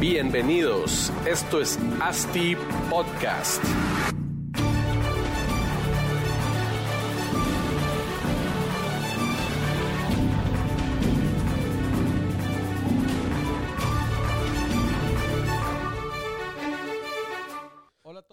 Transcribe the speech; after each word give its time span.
Bienvenidos, 0.00 1.12
esto 1.26 1.60
es 1.60 1.78
ASTI 2.00 2.56
Podcast. 2.88 3.62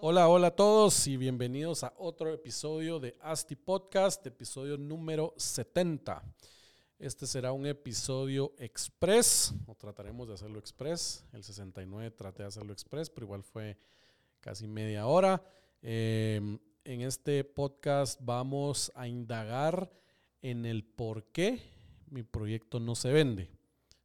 Hola, 0.00 0.28
hola 0.28 0.46
a 0.46 0.56
todos 0.56 1.06
y 1.06 1.18
bienvenidos 1.18 1.84
a 1.84 1.92
otro 1.98 2.32
episodio 2.32 2.98
de 2.98 3.14
ASTI 3.20 3.56
Podcast, 3.56 4.26
episodio 4.26 4.78
número 4.78 5.34
70. 5.36 6.22
Este 6.98 7.28
será 7.28 7.52
un 7.52 7.64
episodio 7.64 8.54
express, 8.58 9.54
o 9.68 9.74
trataremos 9.76 10.26
de 10.26 10.34
hacerlo 10.34 10.58
express. 10.58 11.24
El 11.32 11.44
69 11.44 12.10
traté 12.10 12.42
de 12.42 12.48
hacerlo 12.48 12.72
express, 12.72 13.08
pero 13.08 13.26
igual 13.26 13.44
fue 13.44 13.78
casi 14.40 14.66
media 14.66 15.06
hora. 15.06 15.40
Em, 15.80 16.58
en 16.82 17.02
este 17.02 17.44
podcast 17.44 18.20
vamos 18.20 18.90
a 18.96 19.06
indagar 19.06 19.92
en 20.42 20.66
el 20.66 20.82
por 20.82 21.26
qué 21.26 21.62
mi 22.10 22.24
proyecto 22.24 22.80
no 22.80 22.96
se 22.96 23.12
vende. 23.12 23.48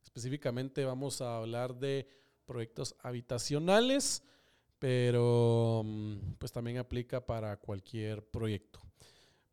Específicamente 0.04 0.86
vamos 0.86 1.20
a 1.20 1.38
hablar 1.38 1.74
de 1.74 2.08
proyectos 2.46 2.96
habitacionales, 3.00 4.22
pero 4.78 5.82
mm, 5.84 6.34
pues 6.38 6.52
también 6.52 6.78
aplica 6.78 7.26
para 7.26 7.58
cualquier 7.58 8.24
proyecto. 8.24 8.82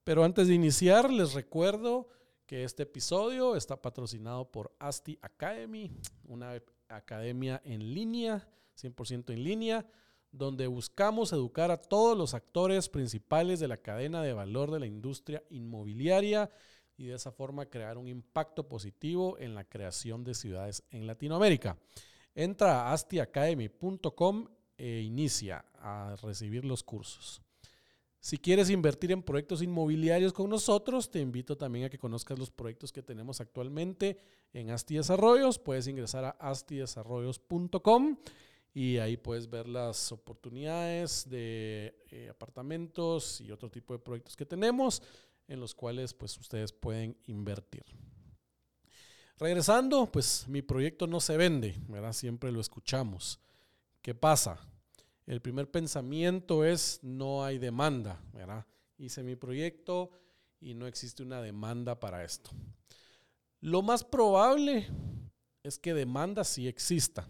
Pero 0.05 0.25
antes 0.25 0.47
de 0.47 0.55
iniciar, 0.55 1.11
les 1.11 1.33
recuerdo 1.33 2.20
que 2.51 2.65
este 2.65 2.83
episodio 2.83 3.55
está 3.55 3.81
patrocinado 3.81 4.51
por 4.51 4.75
ASTI 4.81 5.21
Academy, 5.23 5.89
una 6.25 6.61
academia 6.89 7.63
en 7.65 7.95
línea, 7.95 8.49
100% 8.77 9.33
en 9.33 9.45
línea, 9.45 9.87
donde 10.33 10.67
buscamos 10.67 11.33
educar 11.33 11.71
a 11.71 11.77
todos 11.77 12.19
los 12.19 12.35
actores 12.35 12.89
principales 12.89 13.61
de 13.61 13.69
la 13.69 13.77
cadena 13.77 14.21
de 14.21 14.33
valor 14.33 14.73
de 14.73 14.81
la 14.81 14.87
industria 14.87 15.45
inmobiliaria 15.51 16.51
y 16.97 17.07
de 17.07 17.15
esa 17.15 17.31
forma 17.31 17.67
crear 17.67 17.97
un 17.97 18.09
impacto 18.09 18.67
positivo 18.67 19.39
en 19.39 19.55
la 19.55 19.63
creación 19.63 20.25
de 20.25 20.35
ciudades 20.35 20.83
en 20.91 21.07
Latinoamérica. 21.07 21.79
Entra 22.35 22.89
a 22.89 22.93
astiacademy.com 22.95 24.49
e 24.77 25.03
inicia 25.03 25.65
a 25.75 26.17
recibir 26.21 26.65
los 26.65 26.83
cursos. 26.83 27.43
Si 28.21 28.37
quieres 28.37 28.69
invertir 28.69 29.13
en 29.13 29.23
proyectos 29.23 29.63
inmobiliarios 29.63 30.35
con 30.35 30.51
nosotros, 30.51 31.11
te 31.11 31.21
invito 31.21 31.57
también 31.57 31.87
a 31.87 31.91
que 31.91 31.99
conozcas 31.99 32.39
los 32.39 32.51
proyectos 32.51 32.93
que 32.93 33.03
tenemos 33.03 33.41
actualmente 33.41 34.19
en 34.53 34.71
Asti 34.71 34.97
Desarrollos. 34.97 35.59
Puedes 35.59 35.87
ingresar 35.87 36.25
a 36.25 36.31
astidesarrollos.com 36.31 38.19
y 38.75 38.99
ahí 38.99 39.17
puedes 39.17 39.49
ver 39.49 39.67
las 39.67 40.13
oportunidades 40.13 41.29
de 41.31 41.99
eh, 42.11 42.29
apartamentos 42.31 43.41
y 43.41 43.53
otro 43.53 43.71
tipo 43.71 43.95
de 43.95 44.01
proyectos 44.01 44.37
que 44.37 44.45
tenemos 44.45 45.03
en 45.49 45.59
los 45.59 45.75
cuales 45.75 46.13
pues 46.13 46.39
ustedes 46.39 46.73
pueden 46.73 47.17
invertir. 47.25 47.85
Regresando, 49.39 50.05
pues 50.13 50.47
mi 50.47 50.61
proyecto 50.61 51.07
no 51.07 51.21
se 51.21 51.39
vende, 51.39 51.75
¿verdad? 51.89 52.13
Siempre 52.13 52.53
lo 52.53 52.61
escuchamos. 52.61 53.41
¿Qué 54.03 54.15
pasa? 54.15 54.61
El 55.31 55.41
primer 55.41 55.71
pensamiento 55.71 56.65
es 56.65 56.99
no 57.05 57.45
hay 57.45 57.59
demanda, 57.59 58.21
¿verdad? 58.33 58.67
Hice 58.99 59.23
mi 59.23 59.37
proyecto 59.37 60.11
y 60.59 60.75
no 60.75 60.89
existe 60.89 61.23
una 61.23 61.41
demanda 61.41 62.01
para 62.01 62.25
esto. 62.25 62.51
Lo 63.61 63.81
más 63.81 64.03
probable 64.03 64.89
es 65.63 65.79
que 65.79 65.95
demanda 65.95 66.43
sí 66.43 66.67
exista. 66.67 67.29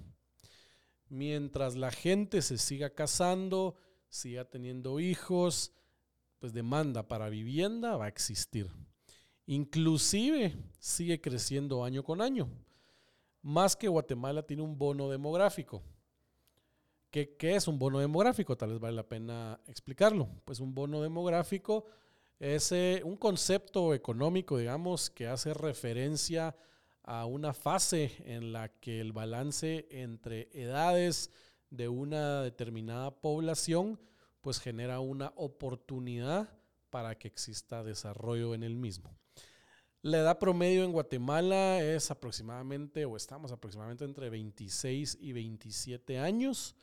Mientras 1.11 1.77
la 1.77 1.91
gente 1.91 2.41
se 2.41 2.57
siga 2.57 2.89
casando, 2.89 3.75
siga 4.09 4.47
teniendo 4.47 4.99
hijos, 4.99 5.75
pues 6.39 6.55
demanda 6.55 7.07
para 7.07 7.29
vivienda 7.29 7.99
va 7.99 8.07
a 8.07 8.09
existir. 8.09 8.71
Inclusive 9.45 10.57
sigue 10.79 11.21
creciendo 11.21 11.85
año 11.85 12.03
con 12.03 12.23
año. 12.23 12.49
Más 13.43 13.77
que 13.77 13.89
Guatemala 13.89 14.43
tiene 14.47 14.63
un 14.63 14.79
bono 14.79 15.11
demográfico. 15.11 15.83
¿Qué, 17.11 17.37
es 17.41 17.67
un 17.67 17.77
bono 17.77 17.99
demográfico? 17.99 18.57
Tal 18.57 18.71
vez 18.71 18.79
vale 18.79 18.95
la 18.95 19.09
pena 19.09 19.61
explicarlo. 19.67 20.29
Pues 20.45 20.61
un 20.61 20.75
bono 20.75 21.03
demográfico 21.03 21.85
es 22.39 22.71
eh, 22.71 23.03
un 23.05 23.17
concepto 23.17 23.95
económico, 23.95 24.59
digamos, 24.59 25.11
que 25.11 25.27
hace 25.27 25.53
referencia 25.53 26.55
a 27.03 27.27
una 27.27 27.53
fase 27.53 28.13
en 28.27 28.53
la 28.53 28.69
que 28.69 29.01
el 29.01 29.13
balance 29.13 29.89
entre 29.91 30.51
edades 30.53 31.33
de 31.71 31.89
una 31.89 32.43
determinada 32.43 33.11
población 33.11 33.99
pues 34.41 34.61
genera 34.61 35.01
una 35.01 35.33
oportunidad 35.35 36.49
para 36.91 37.19
que 37.19 37.27
exista 37.27 37.83
desarrollo 37.83 38.55
en 38.55 38.63
el 38.63 38.77
mismo. 38.77 39.17
La 40.03 40.19
edad 40.19 40.39
promedio 40.39 40.85
en 40.85 40.93
Guatemala 40.93 41.83
es 41.83 42.11
aproximadamente, 42.11 43.05
o 43.05 43.17
estamos 43.17 43.51
aproximadamente 43.51 44.05
entre 44.05 44.31
26 44.31 45.19
y 45.21 45.33
27 45.33 46.19
años 46.21 46.77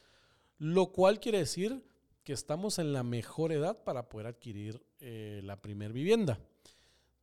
lo 0.57 0.91
cual 0.91 1.19
quiere 1.19 1.39
decir 1.39 1.83
que 2.23 2.33
estamos 2.33 2.79
en 2.79 2.93
la 2.93 3.03
mejor 3.03 3.51
edad 3.51 3.83
para 3.83 4.09
poder 4.09 4.27
adquirir 4.27 4.81
eh, 4.99 5.41
la 5.43 5.61
primer 5.61 5.93
vivienda. 5.93 6.39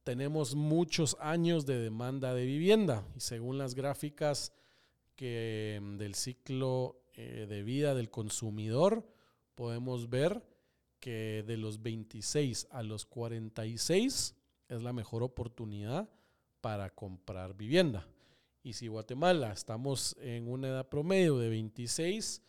Tenemos 0.02 0.54
muchos 0.54 1.16
años 1.20 1.66
de 1.66 1.78
demanda 1.78 2.34
de 2.34 2.44
vivienda 2.44 3.06
y 3.16 3.20
según 3.20 3.58
las 3.58 3.74
gráficas 3.74 4.52
que, 5.16 5.80
mm, 5.82 5.96
del 5.96 6.14
ciclo 6.14 7.00
eh, 7.14 7.46
de 7.48 7.62
vida 7.62 7.94
del 7.94 8.10
consumidor, 8.10 9.06
podemos 9.54 10.10
ver 10.10 10.42
que 11.00 11.44
de 11.46 11.56
los 11.56 11.82
26 11.82 12.66
a 12.70 12.82
los 12.82 13.06
46 13.06 14.34
es 14.68 14.82
la 14.82 14.92
mejor 14.92 15.22
oportunidad 15.22 16.08
para 16.60 16.90
comprar 16.90 17.54
vivienda. 17.54 18.06
Y 18.62 18.72
si 18.72 18.88
Guatemala 18.88 19.52
estamos 19.52 20.16
en 20.18 20.48
una 20.48 20.68
edad 20.68 20.88
promedio 20.88 21.38
de 21.38 21.50
26, 21.50 22.42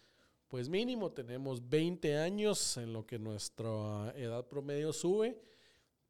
pues 0.55 0.69
mínimo 0.69 1.11
tenemos 1.11 1.67
20 1.67 2.17
años 2.17 2.77
en 2.77 2.93
lo 2.93 3.05
que 3.05 3.19
nuestra 3.19 4.13
edad 4.15 4.47
promedio 4.47 4.93
sube 4.93 5.37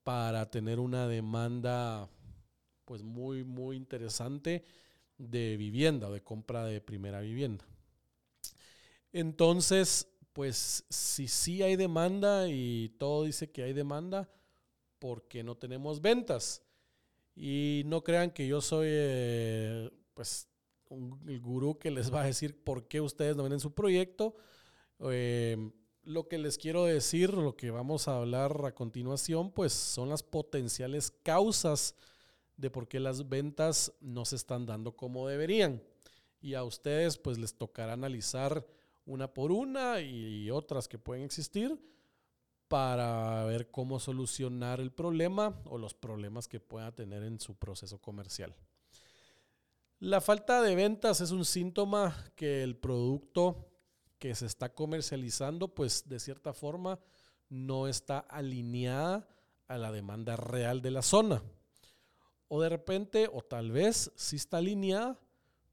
para 0.04 0.52
tener 0.52 0.80
una 0.80 1.08
demanda 1.08 2.08
pues 2.86 3.02
muy 3.02 3.44
muy 3.44 3.76
interesante 3.76 4.64
de 5.18 5.58
vivienda 5.58 6.10
o 6.10 6.14
de 6.14 6.22
compra 6.22 6.64
de 6.64 6.80
primera 6.80 7.22
vivienda. 7.22 7.66
Entonces, 9.12 10.08
pues 10.32 10.86
si 10.92 11.28
sí 11.28 11.64
hay 11.64 11.76
demanda 11.76 12.48
y 12.48 12.90
todo 13.00 13.24
dice 13.24 13.50
que 13.50 13.64
hay 13.64 13.74
demanda, 13.74 14.30
¿por 15.00 15.28
qué 15.28 15.44
no 15.44 15.58
tenemos 15.58 16.00
ventas? 16.02 16.62
Y 17.36 17.82
no 17.88 18.04
crean 18.04 18.30
que 18.30 18.46
yo 18.46 18.62
soy 18.62 18.90
eh, 18.92 19.90
pues 20.14 20.48
el 21.28 21.40
gurú 21.42 21.78
que 21.78 21.92
les 21.92 22.14
va 22.14 22.22
a 22.22 22.26
decir 22.26 22.64
por 22.64 22.88
qué 22.88 23.02
ustedes 23.02 23.36
no 23.36 23.44
ven 23.44 23.54
en 23.54 23.60
su 23.60 23.74
proyecto. 23.74 24.36
Em, 25.00 25.72
lo 26.04 26.28
que 26.28 26.38
les 26.38 26.58
quiero 26.58 26.86
decir, 26.86 27.34
lo 27.34 27.56
que 27.56 27.72
vamos 27.72 28.08
a 28.08 28.18
hablar 28.18 28.66
a 28.66 28.74
continuación, 28.74 29.52
pues 29.52 29.74
son 29.74 30.10
las 30.10 30.24
potenciales 30.24 31.12
causas 31.24 31.96
de 32.58 32.70
por 32.70 32.88
qué 32.88 33.00
las 33.00 33.28
ventas 33.28 33.94
no 34.00 34.26
se 34.26 34.36
están 34.36 34.66
dando 34.66 34.96
como 34.96 35.28
deberían. 35.28 35.82
Y 36.42 36.54
a 36.54 36.64
ustedes 36.64 37.18
pues 37.18 37.38
les 37.38 37.56
tocará 37.56 37.94
analizar 37.94 38.66
una 39.06 39.34
por 39.34 39.52
una 39.52 40.02
y 40.02 40.50
otras 40.52 40.88
que 40.88 41.00
pueden 41.00 41.24
existir 41.24 41.80
para 42.68 43.44
ver 43.46 43.70
cómo 43.70 44.00
solucionar 44.00 44.80
el 44.80 44.92
problema 44.92 45.62
o 45.66 45.78
los 45.78 45.94
problemas 45.94 46.48
que 46.48 46.60
pueda 46.60 46.92
tener 46.94 47.24
en 47.24 47.40
su 47.40 47.56
proceso 47.56 48.00
comercial. 48.00 48.56
La 50.00 50.20
falta 50.20 50.62
de 50.62 50.76
ventas 50.76 51.22
es 51.22 51.32
un 51.32 51.46
síntoma 51.46 52.16
que 52.36 52.64
el 52.64 52.76
producto 52.76 53.72
que 54.20 54.36
se 54.36 54.46
está 54.46 54.74
comercializando, 54.74 55.74
pues 55.74 56.10
de 56.10 56.20
cierta 56.20 56.54
forma 56.54 57.00
no 57.48 57.88
está 57.88 58.20
alineada 58.20 59.28
a 59.68 59.78
la 59.78 59.94
demanda 59.94 60.36
real 60.36 60.82
de 60.82 60.92
la 60.92 61.02
zona. 61.02 61.42
O 62.50 62.62
de 62.62 62.70
repente, 62.70 63.30
o 63.32 63.42
tal 63.42 63.72
vez 63.72 64.12
sí 64.16 64.36
está 64.36 64.58
alineada, 64.58 65.18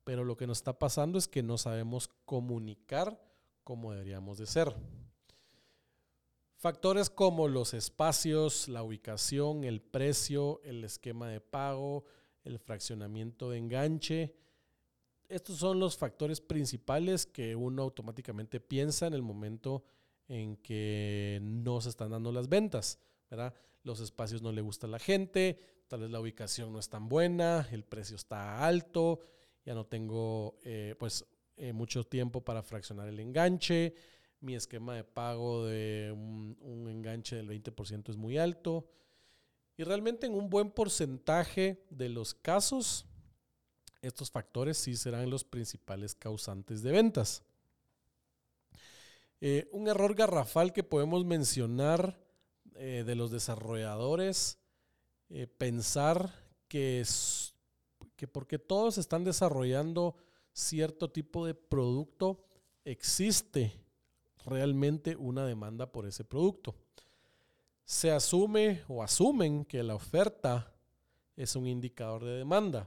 pero 0.05 0.25
lo 0.25 0.37
que 0.37 0.47
nos 0.47 0.59
está 0.59 0.79
pasando 0.79 1.19
es 1.19 1.27
que 1.27 1.43
no 1.43 1.59
sabemos 1.59 2.09
comunicar 2.25 3.21
como 3.65 3.93
deberíamos 3.93 4.39
de 4.39 4.47
ser. 4.47 4.75
Factores 6.57 7.11
como 7.11 7.49
los 7.49 7.75
espacios, 7.75 8.69
la 8.69 8.85
ubicación, 8.85 9.65
el 9.65 9.81
precio, 9.81 10.61
el 10.63 10.85
esquema 10.85 11.29
de 11.29 11.41
pago, 11.41 12.05
el 12.45 12.59
fraccionamiento 12.59 13.51
de 13.51 13.59
enganche. 13.59 14.35
Estos 15.29 15.59
son 15.59 15.81
los 15.81 15.97
factores 15.97 16.41
principales 16.41 17.27
que 17.27 17.57
uno 17.57 17.83
automáticamente 17.83 18.61
piensa 18.61 19.07
en 19.07 19.15
el 19.15 19.23
momento 19.23 19.85
en 20.29 20.57
que 20.57 21.41
no 21.43 21.81
se 21.81 21.91
están 21.91 22.11
dando 22.11 22.33
las 22.33 22.49
ventas. 22.49 22.99
¿verdad? 23.31 23.55
Los 23.83 24.01
espacios 24.01 24.43
no 24.43 24.53
le 24.53 24.61
gusta 24.61 24.87
a 24.87 24.91
la 24.91 24.99
gente, 24.99 25.59
tal 25.89 26.01
vez 26.01 26.11
la 26.11 26.21
ubicación 26.21 26.73
no 26.73 26.79
es 26.79 26.89
tan 26.89 27.09
buena, 27.09 27.67
el 27.73 27.85
precio 27.85 28.17
está 28.17 28.67
alto, 28.67 29.21
ya 29.65 29.75
no 29.75 29.87
tengo, 29.87 30.59
eh, 30.65 30.95
pues 30.99 31.25
eh, 31.57 31.73
mucho 31.73 32.05
tiempo 32.05 32.45
para 32.45 32.63
fraccionar 32.63 33.09
el 33.09 33.19
enganche, 33.21 33.95
mi 34.41 34.55
esquema 34.55 34.97
de 34.97 35.05
pago 35.05 35.65
de 35.65 36.13
un, 36.15 36.59
un 36.61 36.89
enganche 36.89 37.37
del 37.37 37.49
20% 37.49 38.11
es 38.11 38.17
muy 38.17 38.37
alto. 38.37 38.87
Y 39.77 39.85
realmente 39.85 40.27
en 40.27 40.35
un 40.35 40.51
buen 40.51 40.71
porcentaje 40.71 41.85
de 41.91 42.09
los 42.09 42.35
casos, 42.35 43.07
estos 44.03 44.31
factores 44.31 44.77
sí 44.77 44.97
serán 44.97 45.31
los 45.31 45.45
principales 45.45 46.15
causantes 46.15 46.83
de 46.83 46.93
ventas. 46.93 47.43
Eh, 49.41 49.69
un 49.73 49.89
error 49.89 50.15
garrafal 50.15 50.73
que 50.73 50.85
podemos 50.85 51.25
mencionar 51.25 52.17
eh, 52.75 53.03
de 53.07 53.15
los 53.15 53.31
desarrolladores, 53.31 54.59
eh, 55.31 55.47
pensar 55.47 56.33
que, 56.69 57.05
que 58.17 58.29
porque 58.29 58.59
todos 58.59 58.99
están 58.99 59.25
desarrollando 59.25 60.17
cierto 60.53 61.11
tipo 61.11 61.47
de 61.47 61.55
producto, 61.55 62.45
existe 62.85 63.73
realmente 64.45 65.17
una 65.17 65.47
demanda 65.47 65.91
por 65.91 66.07
ese 66.07 66.25
producto. 66.25 66.75
Se 67.85 68.11
asume 68.11 68.83
o 68.89 69.03
asumen 69.03 69.65
que 69.65 69.83
la 69.83 69.95
oferta 69.95 70.73
es 71.37 71.57
un 71.57 71.67
indicador 71.67 72.25
de 72.25 72.39
demanda 72.39 72.87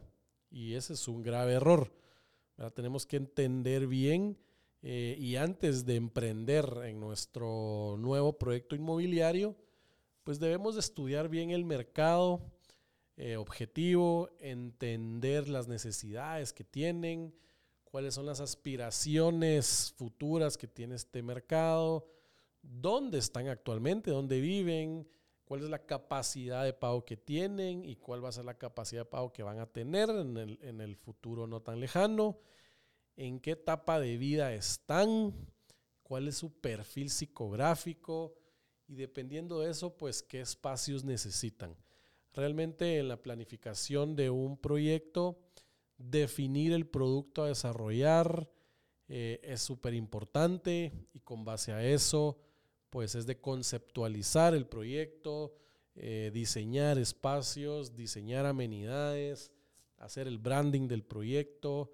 y 0.49 0.73
ese 0.73 0.93
es 0.93 1.07
un 1.07 1.21
grave 1.21 1.53
error. 1.53 1.91
Tenemos 2.73 3.05
que 3.05 3.17
entender 3.17 3.87
bien 3.87 4.37
eh, 4.81 5.15
y 5.19 5.35
antes 5.35 5.85
de 5.85 5.95
emprender 5.95 6.65
en 6.85 6.99
nuestro 6.99 7.95
nuevo 7.97 8.37
proyecto 8.37 8.75
inmobiliario, 8.75 9.55
pues 10.23 10.39
debemos 10.39 10.77
estudiar 10.77 11.27
bien 11.27 11.51
el 11.51 11.65
mercado 11.65 12.41
eh, 13.17 13.35
objetivo, 13.35 14.29
entender 14.39 15.49
las 15.49 15.67
necesidades 15.67 16.53
que 16.53 16.63
tienen, 16.63 17.33
cuáles 17.83 18.13
son 18.13 18.25
las 18.25 18.39
aspiraciones 18.39 19.93
futuras 19.97 20.57
que 20.57 20.67
tiene 20.67 20.95
este 20.95 21.21
mercado, 21.21 22.07
dónde 22.67 23.19
están 23.19 23.47
actualmente, 23.47 24.11
dónde 24.11 24.39
viven, 24.39 25.07
cuál 25.45 25.63
es 25.63 25.69
la 25.69 25.85
capacidad 25.85 26.63
de 26.63 26.73
pago 26.73 27.05
que 27.05 27.17
tienen 27.17 27.85
y 27.85 27.95
cuál 27.95 28.23
va 28.23 28.29
a 28.29 28.33
ser 28.33 28.45
la 28.45 28.57
capacidad 28.57 29.01
de 29.01 29.09
pago 29.09 29.31
que 29.31 29.43
van 29.43 29.59
a 29.59 29.67
tener 29.67 30.09
en 30.09 30.37
el, 30.37 30.59
en 30.61 30.81
el 30.81 30.95
futuro 30.95 31.47
no 31.47 31.61
tan 31.61 31.79
lejano, 31.79 32.39
en 33.15 33.39
qué 33.39 33.51
etapa 33.51 33.99
de 33.99 34.17
vida 34.17 34.53
están, 34.53 35.33
cuál 36.03 36.27
es 36.27 36.37
su 36.37 36.59
perfil 36.59 37.09
psicográfico 37.09 38.35
y 38.87 38.95
dependiendo 38.95 39.59
de 39.59 39.71
eso, 39.71 39.95
pues 39.97 40.21
qué 40.21 40.41
espacios 40.41 41.03
necesitan. 41.03 41.75
Realmente 42.33 42.99
en 42.99 43.07
la 43.07 43.21
planificación 43.21 44.15
de 44.15 44.29
un 44.29 44.57
proyecto, 44.57 45.39
definir 45.97 46.73
el 46.73 46.85
producto 46.85 47.43
a 47.43 47.47
desarrollar 47.47 48.49
eh, 49.07 49.39
es 49.43 49.61
súper 49.61 49.93
importante 49.93 50.91
y 51.13 51.19
con 51.21 51.45
base 51.45 51.71
a 51.71 51.83
eso, 51.83 52.37
pues 52.89 53.15
es 53.15 53.25
de 53.25 53.39
conceptualizar 53.39 54.53
el 54.53 54.67
proyecto, 54.67 55.53
eh, 55.95 56.31
diseñar 56.33 56.97
espacios, 56.97 57.95
diseñar 57.95 58.45
amenidades, 58.45 59.51
hacer 59.97 60.27
el 60.27 60.37
branding 60.37 60.87
del 60.87 61.03
proyecto, 61.03 61.91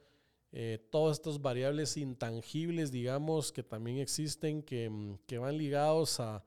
eh, 0.52 0.86
todas 0.90 1.18
estas 1.18 1.42
variables 1.42 1.96
intangibles, 1.98 2.92
digamos, 2.92 3.52
que 3.52 3.64
también 3.64 4.00
existen, 4.00 4.64
que, 4.64 4.90
mm, 4.90 5.18
van 5.40 5.58
ligados 5.58 6.20
al, 6.20 6.44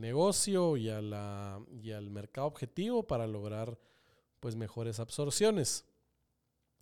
negocio 0.00 0.76
y, 0.76 0.88
y 0.88 1.92
al 1.92 2.10
mercado 2.10 2.46
objetivo 2.46 3.06
para 3.06 3.26
lograr 3.26 3.78
pues 4.40 4.56
mejores 4.56 5.00
absorciones. 5.00 5.86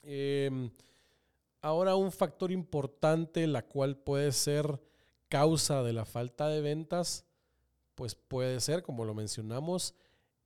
Em, 0.02 0.68
ahora 1.60 1.94
un 1.94 2.10
factor 2.10 2.50
importante, 2.50 3.46
la 3.46 3.62
cual 3.62 3.96
puede 3.96 4.32
ser 4.32 4.80
causa 5.32 5.82
de 5.82 5.94
la 5.94 6.04
falta 6.04 6.50
de 6.50 6.60
ventas, 6.60 7.24
pues 7.94 8.14
puede 8.14 8.60
ser, 8.60 8.82
como 8.82 9.06
lo 9.06 9.14
mencionamos, 9.14 9.94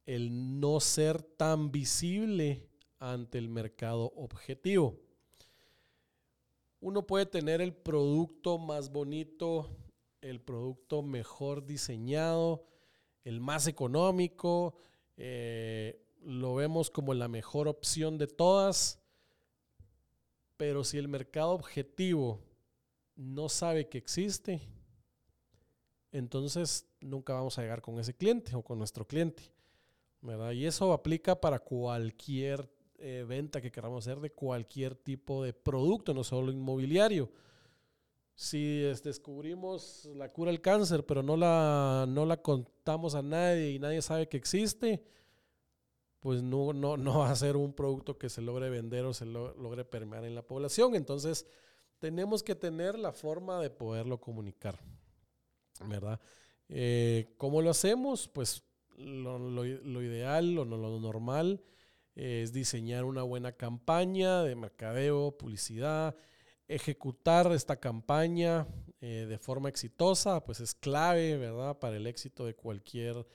el 0.05 0.61
no 0.61 0.79
ser 0.79 1.25
tan 1.25 1.73
visible 1.73 2.69
ante 3.01 3.39
el 3.39 3.49
mercado 3.49 4.13
objetivo. 4.15 4.97
Uno 6.79 7.05
puede 7.05 7.27
tener 7.27 7.61
el 7.61 7.75
producto 7.75 8.59
más 8.59 8.93
bonito, 8.93 9.69
el 10.21 10.41
producto 10.41 11.03
mejor 11.03 11.67
diseñado, 11.67 12.65
el 13.25 13.41
más 13.41 13.67
económico, 13.67 14.77
eh, 15.17 16.01
lo 16.23 16.55
vemos 16.55 16.91
como 16.91 17.13
la 17.13 17.27
mejor 17.27 17.67
opción 17.67 18.19
de 18.19 18.29
todas, 18.29 19.01
pero 20.57 20.85
si 20.85 20.97
el 20.97 21.09
mercado 21.09 21.51
objetivo 21.51 22.39
no 23.17 23.49
sabe 23.49 23.89
que 23.89 23.99
existe, 23.99 24.76
entonces 26.17 26.87
nunca 27.01 27.35
vamos 27.35 27.59
a 27.59 27.63
llegar 27.63 27.83
con 27.83 27.99
ese 27.99 28.15
cliente 28.15 28.55
o 28.55 28.63
con 28.63 28.79
nuestro 28.79 29.07
cliente. 29.07 29.43
¿verdad? 30.23 30.53
Y 30.53 30.67
eso 30.67 30.93
aplica 30.93 31.41
para 31.41 31.59
cualquier 31.61 32.69
eh, 32.99 33.25
venta 33.27 33.61
que 33.61 33.71
queramos 33.71 34.07
hacer 34.07 34.21
de 34.21 34.31
cualquier 34.31 34.95
tipo 34.95 35.43
de 35.43 35.53
producto, 35.53 36.15
no 36.15 36.25
solo 36.25 36.51
inmobiliario. 36.51 37.31
Si 38.35 38.81
descubrimos 38.81 40.09
la 40.15 40.31
cura 40.31 40.51
del 40.51 40.61
cáncer, 40.61 41.07
pero 41.07 41.23
no 41.23 41.37
la, 41.37 42.05
no 42.09 42.27
la 42.27 42.43
contamos 42.43 43.15
a 43.15 43.23
nadie 43.23 43.71
y 43.73 43.79
nadie 43.79 44.03
sabe 44.03 44.29
que 44.29 44.37
existe, 44.37 45.03
pues 46.21 46.43
no, 46.43 46.73
no, 46.73 46.97
no 46.97 47.21
va 47.21 47.31
a 47.31 47.37
ser 47.37 47.57
un 47.57 47.73
producto 47.73 48.19
que 48.19 48.29
se 48.29 48.43
logre 48.43 48.69
vender 48.69 49.05
o 49.05 49.15
se 49.15 49.25
logre 49.25 49.85
permear 49.85 50.25
en 50.25 50.35
la 50.35 50.43
población. 50.43 50.95
Entonces, 50.95 51.47
tenemos 51.99 52.43
que 52.43 52.55
tener 52.55 52.99
la 52.99 53.13
forma 53.13 53.61
de 53.61 53.71
poderlo 53.71 54.21
comunicar, 54.21 54.79
¿verdad? 55.87 56.21
Eh, 56.69 57.35
¿Cómo 57.37 57.63
lo 57.63 57.71
hacemos? 57.71 58.29
Pues 58.29 58.63
lo, 58.97 59.65
ideal 60.03 60.59
o 60.59 60.65
lo, 60.65 61.01
normal 61.01 61.63
es 62.15 62.53
diseñar 62.53 63.05
una 63.05 63.23
buena 63.23 63.53
campaña 63.53 64.43
de 64.43 64.57
mercadeo, 64.57 65.37
publicidad, 65.37 66.17
ejecutar 66.67 67.53
esta 67.53 67.77
campaña 67.79 68.67
eh, 69.01 69.27
de 69.29 69.39
forma 69.39 69.69
exitosa, 69.69 70.43
pues 70.45 70.61
es 70.61 70.75
clave, 70.75 71.37
¿verdad? 71.37 71.79
Para 71.79 71.97
el 71.97 72.07
éxito 72.07 72.47
de 72.47 72.55
cualquier 72.55 73.27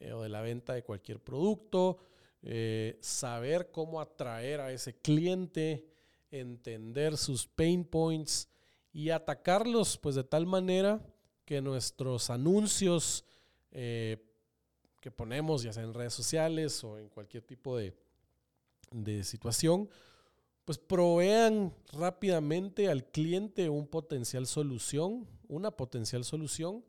eh, 0.00 0.12
o 0.12 0.22
de 0.22 0.28
la 0.28 0.40
venta 0.42 0.74
de 0.74 0.82
cualquier 0.82 1.20
producto. 1.20 1.98
Eh, 2.42 2.98
saber 3.00 3.70
cómo 3.70 4.00
atraer 4.00 4.60
a 4.60 4.72
ese 4.72 4.98
cliente, 4.98 5.86
entender 6.30 7.16
sus 7.16 7.46
pain 7.46 7.84
points 7.84 8.48
y 8.92 9.10
atacarlos 9.10 9.98
pues 9.98 10.14
de 10.14 10.24
tal 10.24 10.46
manera 10.46 11.00
que 11.46 11.62
nuestros 11.62 12.28
anuncios 12.28 13.24
eh, 13.70 14.22
que 15.00 15.10
ponemos 15.10 15.62
ya 15.62 15.72
sea 15.72 15.84
en 15.84 15.94
redes 15.94 16.12
sociales 16.12 16.84
o 16.84 16.98
en 16.98 17.08
cualquier 17.08 17.42
tipo 17.42 17.78
de, 17.78 17.94
de 18.90 19.24
situación, 19.24 19.88
pues 20.66 20.76
provean 20.76 21.72
rápidamente 21.94 22.90
al 22.90 23.06
cliente 23.06 23.70
un 23.70 23.86
potencial 23.86 24.46
solución, 24.46 25.26
una 25.48 25.70
potencial 25.70 26.22
solución 26.24 26.84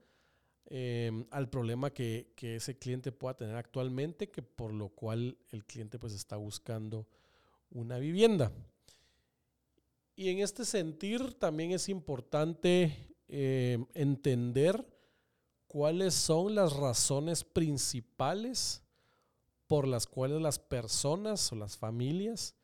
Em, 0.70 1.26
al 1.32 1.50
problema 1.50 1.92
que, 1.92 2.34
ese 2.42 2.78
cliente 2.78 3.14
pueda 3.14 3.38
tener 3.38 3.56
actualmente, 3.56 4.30
que 4.30 4.42
por 4.42 4.74
lo 4.74 4.90
cual 4.90 5.38
el 5.52 5.64
cliente 5.64 5.98
pues 5.98 6.12
está 6.12 6.36
buscando 6.36 7.08
una 7.70 7.98
vivienda. 8.00 8.52
Y 10.14 10.30
en 10.30 10.40
este 10.40 10.66
sentir 10.66 11.36
también 11.36 11.72
es 11.72 11.88
importante 11.88 13.16
em, 13.28 13.86
entender 13.94 14.86
cuáles 15.68 16.14
son 16.14 16.56
las 16.56 16.74
razones 16.74 17.44
principales 17.44 18.82
por 19.68 19.88
las 19.88 20.06
cuales 20.08 20.42
las 20.42 20.60
personas 20.60 21.52
o 21.52 21.56
las 21.56 21.78
familias 21.78 22.56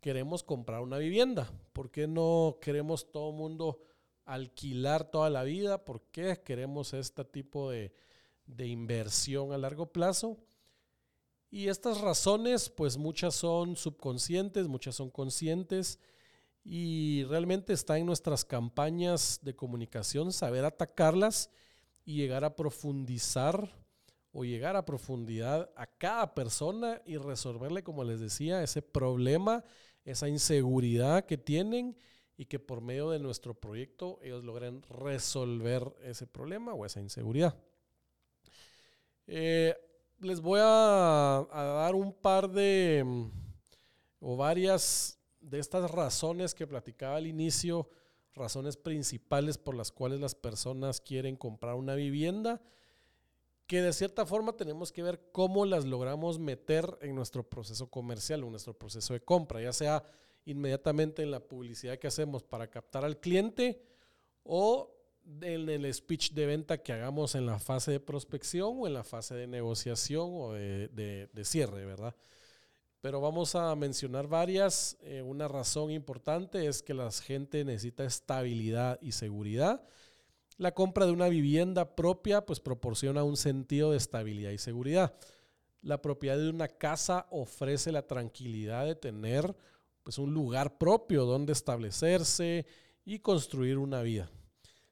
queremos 0.00 0.42
comprar 0.42 0.80
una 0.80 0.98
vivienda. 0.98 1.50
¿Por 1.72 1.90
qué 1.90 2.06
no 2.06 2.58
queremos 2.60 3.10
todo 3.12 3.30
el 3.30 3.36
mundo 3.36 3.80
alquilar 4.28 5.10
toda 5.10 5.30
la 5.30 5.42
vida, 5.42 5.86
por 5.86 6.02
qué 6.12 6.42
queremos 6.44 6.92
este 6.92 7.24
tipo 7.24 7.70
de, 7.70 7.92
inversión 8.58 9.52
a 9.52 9.58
largo 9.58 9.90
plazo. 9.90 10.36
Y 11.50 11.68
estas 11.68 12.02
razones, 12.02 12.68
pues 12.68 12.98
muchas 12.98 13.34
son 13.34 13.74
subconscientes, 13.74 14.68
muchas 14.68 14.96
son 14.96 15.10
conscientes 15.10 15.98
y 16.70 17.24
realmente 17.24 17.72
está 17.72 17.96
en 17.96 18.04
nuestras 18.04 18.44
campañas 18.44 19.40
de 19.40 19.56
comunicación 19.56 20.34
saber 20.34 20.66
atacarlas 20.66 21.48
y 22.04 22.16
llegar 22.16 22.44
a 22.44 22.56
profundizar 22.56 23.72
o 24.32 24.44
llegar 24.44 24.76
a 24.76 24.84
profundidad 24.84 25.70
a 25.76 25.86
cada 25.86 26.34
persona 26.34 27.00
y 27.06 27.16
resolverle, 27.16 27.82
como 27.82 28.04
les 28.04 28.20
decía, 28.20 28.62
ese 28.62 28.82
problema, 28.82 29.64
esa 30.04 30.28
inseguridad 30.28 31.24
que 31.24 31.38
tienen 31.38 31.96
y 32.36 32.44
que 32.44 32.58
por 32.58 32.82
medio 32.82 33.08
de 33.08 33.18
nuestro 33.18 33.54
proyecto 33.54 34.18
ellos 34.22 34.44
logren 34.44 34.82
resolver 34.90 35.90
ese 36.02 36.26
problema 36.26 36.74
o 36.74 36.84
esa 36.84 37.00
inseguridad. 37.00 37.56
Eh, 39.26 39.74
les 40.20 40.42
voy 40.42 40.60
a, 40.62 41.46
dar 41.50 41.94
un 41.94 42.12
par 42.12 42.50
de 42.50 43.02
o 44.20 44.36
varias 44.36 45.17
de 45.48 45.58
estas 45.58 45.90
razones 45.90 46.54
que 46.54 46.66
platicaba 46.66 47.16
al 47.16 47.26
inicio, 47.26 47.88
razones 48.34 48.76
principales 48.76 49.58
por 49.58 49.74
las 49.74 49.90
cuales 49.92 50.20
las 50.20 50.34
personas 50.34 51.00
quieren 51.00 51.36
comprar 51.36 51.74
una 51.74 51.94
vivienda, 51.94 52.60
que 53.66 53.82
de 53.82 53.92
cierta 53.92 54.24
forma 54.24 54.56
tenemos 54.56 54.92
que 54.92 55.02
ver 55.02 55.20
cómo 55.30 55.66
las 55.66 55.84
logramos 55.84 56.38
meter 56.38 56.98
en 57.02 57.14
nuestro 57.14 57.42
proceso 57.48 57.90
comercial 57.90 58.42
o 58.42 58.46
en 58.46 58.52
nuestro 58.52 58.72
proceso 58.72 59.12
de 59.12 59.20
compra, 59.20 59.60
ya 59.60 59.72
sea 59.72 60.02
inmediatamente 60.46 61.22
en 61.22 61.30
la 61.30 61.40
publicidad 61.40 61.98
que 61.98 62.06
hacemos 62.06 62.42
para 62.42 62.70
captar 62.70 63.04
al 63.04 63.20
cliente 63.20 63.82
o 64.42 64.94
en 65.42 65.68
el 65.68 65.92
speech 65.92 66.32
de 66.32 66.46
venta 66.46 66.82
que 66.82 66.92
hagamos 66.92 67.34
en 67.34 67.44
la 67.44 67.58
fase 67.58 67.92
de 67.92 68.00
prospección 68.00 68.76
o 68.78 68.86
en 68.86 68.94
la 68.94 69.04
fase 69.04 69.34
de 69.34 69.46
negociación 69.46 70.30
o 70.32 70.54
de, 70.54 71.28
cierre, 71.44 71.84
¿verdad? 71.84 72.14
Pero 73.00 73.20
vamos 73.20 73.54
a 73.54 73.74
mencionar 73.76 74.26
varias. 74.26 74.96
Eh, 75.02 75.22
una 75.22 75.46
razón 75.46 75.90
importante 75.90 76.66
es 76.66 76.82
que 76.82 76.94
la 76.94 77.10
gente 77.10 77.64
necesita 77.64 78.04
estabilidad 78.04 78.98
y 79.00 79.12
seguridad. 79.12 79.82
La 80.56 80.72
compra 80.72 81.06
de 81.06 81.12
una 81.12 81.28
vivienda 81.28 81.94
propia 81.94 82.44
pues 82.44 82.58
proporciona 82.58 83.22
un 83.22 83.36
sentido 83.36 83.92
de 83.92 83.98
estabilidad 83.98 84.50
y 84.50 84.58
seguridad. 84.58 85.14
La 85.80 86.02
propiedad 86.02 86.36
de 86.36 86.50
una 86.50 86.66
casa 86.66 87.26
ofrece 87.30 87.92
la 87.92 88.06
tranquilidad 88.06 88.84
de 88.86 88.96
tener 88.96 89.54
pues 90.02 90.18
un 90.18 90.34
lugar 90.34 90.78
propio 90.78 91.24
donde 91.24 91.52
establecerse 91.52 92.66
y 93.04 93.20
construir 93.20 93.78
una 93.78 94.02
vida 94.02 94.28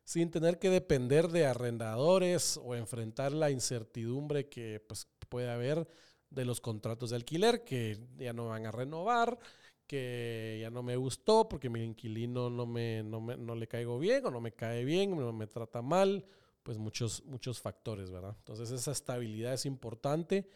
sin 0.06 0.30
tener 0.30 0.60
que 0.60 0.70
depender 0.70 1.26
de 1.28 1.46
arrendadores 1.46 2.60
o 2.62 2.76
enfrentar 2.76 3.32
la 3.32 3.50
incertidumbre 3.50 4.48
que 4.48 4.80
pues, 4.86 5.08
puede 5.28 5.50
haber 5.50 5.88
de 6.30 6.44
los 6.44 6.60
contratos 6.60 7.10
de 7.10 7.16
alquiler 7.16 7.64
que 7.64 7.98
ya 8.18 8.32
no 8.32 8.48
van 8.48 8.66
a 8.66 8.72
renovar, 8.72 9.38
que 9.86 10.58
ya 10.60 10.70
no 10.70 10.82
me 10.82 10.96
gustó 10.96 11.48
porque 11.48 11.70
mi 11.70 11.82
inquilino 11.82 12.50
no, 12.50 12.66
me, 12.66 13.02
no, 13.02 13.54
le 13.54 13.68
caigo 13.68 13.98
bien 13.98 14.26
o 14.26 14.30
no 14.30 14.40
me 14.40 14.52
cae 14.52 14.84
bien, 14.84 15.16
no 15.16 15.32
me 15.32 15.46
trata 15.46 15.82
mal, 15.82 16.24
pues 16.62 16.78
muchos, 16.78 17.24
muchos 17.24 17.60
factores, 17.60 18.10
¿verdad? 18.10 18.34
Entonces 18.38 18.70
esa 18.70 18.90
estabilidad 18.90 19.54
es 19.54 19.66
importante. 19.66 20.48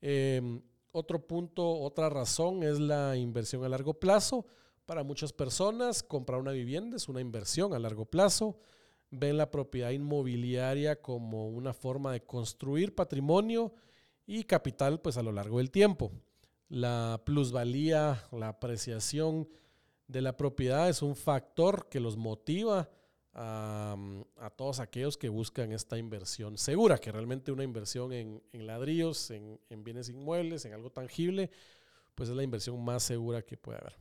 Em, 0.00 0.60
otro 0.92 1.26
punto, 1.26 1.80
otra 1.80 2.10
razón 2.10 2.62
es 2.62 2.78
la 2.78 3.16
inversión 3.16 3.64
a 3.64 3.68
largo 3.68 3.94
plazo. 3.94 4.46
Para 4.84 5.02
muchas 5.02 5.32
personas, 5.32 6.02
comprar 6.02 6.40
una 6.40 6.52
vivienda 6.52 6.96
es 6.96 7.08
una 7.08 7.20
inversión 7.20 7.72
a 7.72 7.78
largo 7.78 8.04
plazo 8.04 8.58
ven 9.10 9.36
la 9.36 9.50
propiedad 9.50 9.90
inmobiliaria 9.90 11.00
como 11.00 11.48
una 11.48 11.72
forma 11.72 12.12
de 12.12 12.22
construir 12.22 12.94
patrimonio 12.94 13.72
y 14.26 14.44
capital 14.44 15.00
pues 15.00 15.16
a 15.16 15.22
lo 15.22 15.32
largo 15.32 15.58
del 15.58 15.70
tiempo. 15.70 16.12
La 16.68 17.22
plusvalía, 17.24 18.24
la 18.32 18.48
apreciación 18.48 19.48
de 20.08 20.20
la 20.20 20.36
propiedad 20.36 20.88
es 20.88 21.02
un 21.02 21.16
factor 21.16 21.88
que 21.88 22.00
los 22.00 22.16
motiva 22.16 22.90
a, 23.38 23.96
todos 24.56 24.80
aquellos 24.80 25.18
que 25.18 25.28
buscan 25.28 25.72
esta 25.72 25.98
inversión 25.98 26.56
segura, 26.56 26.98
que 26.98 27.12
realmente 27.12 27.52
una 27.52 27.64
inversión 27.64 28.12
en, 28.12 28.42
ladrillos, 28.52 29.30
en, 29.30 29.60
en 29.68 29.84
bienes 29.84 30.08
inmuebles, 30.08 30.64
en 30.64 30.72
algo 30.72 30.90
tangible, 30.90 31.50
pues 32.14 32.30
es 32.30 32.34
la 32.34 32.42
inversión 32.42 32.82
más 32.82 33.02
segura 33.02 33.42
que 33.42 33.58
puede 33.58 33.78
haber. 33.78 33.94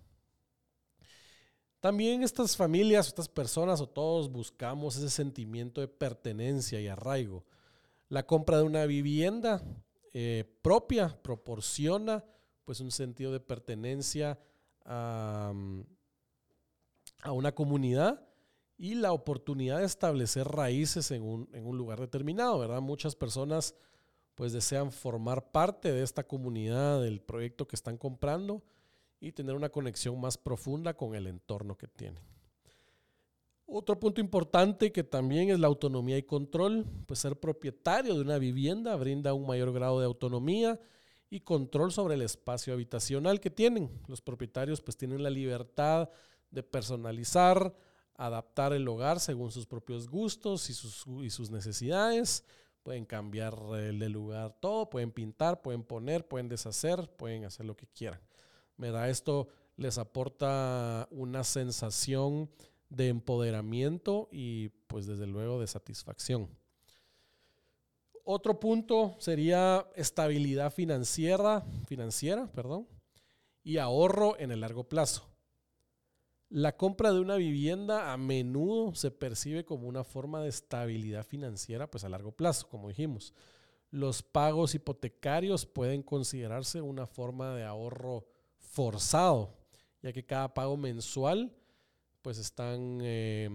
También 1.81 2.23
estas 2.23 2.55
familias, 2.55 3.07
estas 3.07 3.27
personas 3.27 3.81
o 3.81 3.87
todos 3.87 4.31
buscamos 4.31 4.95
ese 4.95 5.09
sentimiento 5.09 5.81
de 5.81 5.87
pertenencia 5.87 6.79
y 6.79 6.87
arraigo. 6.87 7.45
La 8.07 8.25
compra 8.25 8.57
de 8.57 8.63
una 8.63 8.85
vivienda 8.85 9.61
eh, 10.17 10.45
propia 10.61 11.09
proporciona 11.21 12.23
pues 12.63 12.79
un 12.79 12.89
sentido 12.89 13.33
de 13.33 13.41
pertenencia 13.41 14.39
a, 14.85 15.51
una 17.29 17.53
comunidad 17.53 18.25
y 18.77 18.95
la 18.95 19.11
oportunidad 19.11 19.79
de 19.79 19.85
establecer 19.85 20.47
raíces 20.47 21.11
en 21.11 21.21
un, 21.21 21.49
en 21.51 21.67
un, 21.67 21.77
lugar 21.77 21.99
determinado, 21.99 22.57
¿verdad? 22.59 22.79
Muchas 22.79 23.13
personas 23.13 23.75
pues 24.35 24.53
desean 24.53 24.93
formar 24.93 25.51
parte 25.51 25.91
de 25.91 26.01
esta 26.01 26.25
comunidad, 26.25 27.01
del 27.01 27.19
proyecto 27.19 27.67
que 27.67 27.75
están 27.75 27.97
comprando 27.97 28.63
y 29.19 29.33
tener 29.33 29.53
una 29.53 29.69
conexión 29.69 30.17
más 30.21 30.37
profunda 30.37 30.93
con 30.93 31.13
el 31.13 31.27
entorno 31.27 31.77
que 31.77 31.89
tienen. 31.89 32.23
Otro 33.67 33.99
punto 33.99 34.21
importante 34.21 34.91
que 34.91 35.03
también 35.03 35.49
es 35.49 35.59
la 35.59 35.67
autonomía 35.67 36.17
y 36.17 36.23
control, 36.23 36.85
pues 37.07 37.19
ser 37.19 37.39
propietario 37.39 38.13
de 38.13 38.21
una 38.21 38.37
vivienda 38.37 38.95
brinda 38.95 39.33
un 39.33 39.47
mayor 39.47 39.73
grado 39.73 39.99
de 39.99 40.05
autonomía 40.05 40.79
y 41.29 41.39
control 41.39 41.91
sobre 41.91 42.13
el 42.13 42.21
espacio 42.21 42.73
habitacional 42.73 43.39
que 43.39 43.49
tienen. 43.49 43.89
Los 44.07 44.21
propietarios 44.21 44.81
pues 44.81 44.97
tienen 44.97 45.23
la 45.23 45.31
libertad 45.31 46.09
de 46.51 46.61
personalizar, 46.61 47.75
adaptar 48.15 48.71
el 48.73 48.87
hogar 48.87 49.19
según 49.19 49.51
sus 49.51 49.65
propios 49.65 50.07
gustos 50.07 50.69
y 50.69 50.73
sus, 50.73 51.03
y 51.23 51.31
sus 51.31 51.49
necesidades. 51.49 52.43
Pueden 52.83 53.05
cambiar 53.05 53.57
el 53.73 53.97
lugar 54.11 54.55
todo, 54.59 54.89
pueden 54.91 55.11
pintar, 55.11 55.63
pueden 55.63 55.83
poner, 55.83 56.27
pueden 56.27 56.47
deshacer, 56.47 57.09
pueden 57.17 57.45
hacer 57.45 57.65
lo 57.65 57.75
que 57.75 57.87
quieran. 57.87 58.21
¿verdad? 58.77 59.09
Esto 59.09 59.47
les 59.77 59.97
aporta 59.97 61.07
una 61.11 61.43
sensación 61.43 62.49
de 62.89 63.09
empoderamiento 63.09 64.29
y 64.31 64.69
pues 64.87 65.05
desde 65.05 65.27
luego 65.27 65.59
de 65.59 65.67
satisfacción. 65.67 66.49
Otro 68.23 68.59
punto 68.59 69.15
sería 69.19 69.85
estabilidad 69.95 70.73
financiera, 70.73 71.63
financiera, 71.85 72.51
perdón, 72.51 72.87
y 73.63 73.77
ahorro 73.77 74.37
en 74.39 74.51
el 74.51 74.61
largo 74.61 74.89
plazo. 74.89 75.29
La 76.49 76.75
compra 76.77 77.11
de 77.11 77.19
una 77.19 77.35
vivienda 77.35 78.13
a 78.13 78.17
menudo 78.17 78.95
se 78.95 79.11
percibe 79.11 79.65
como 79.65 79.87
una 79.87 80.03
forma 80.03 80.41
de 80.41 80.49
estabilidad 80.49 81.25
financiera 81.25 81.89
pues 81.89 82.03
a 82.03 82.09
largo 82.09 82.31
plazo, 82.31 82.67
como 82.69 82.87
dijimos. 82.87 83.33
Los 83.91 84.23
pagos 84.23 84.73
hipotecarios 84.75 85.65
pueden 85.65 86.01
considerarse 86.01 86.81
una 86.81 87.05
forma 87.07 87.55
de 87.55 87.63
ahorro 87.63 88.25
forzado, 88.57 89.55
ya 90.01 90.13
que 90.13 90.25
cada 90.25 90.53
pago 90.53 90.77
mensual 90.77 91.55
pues 92.25 92.39
están 92.39 93.01
eh, 93.03 93.47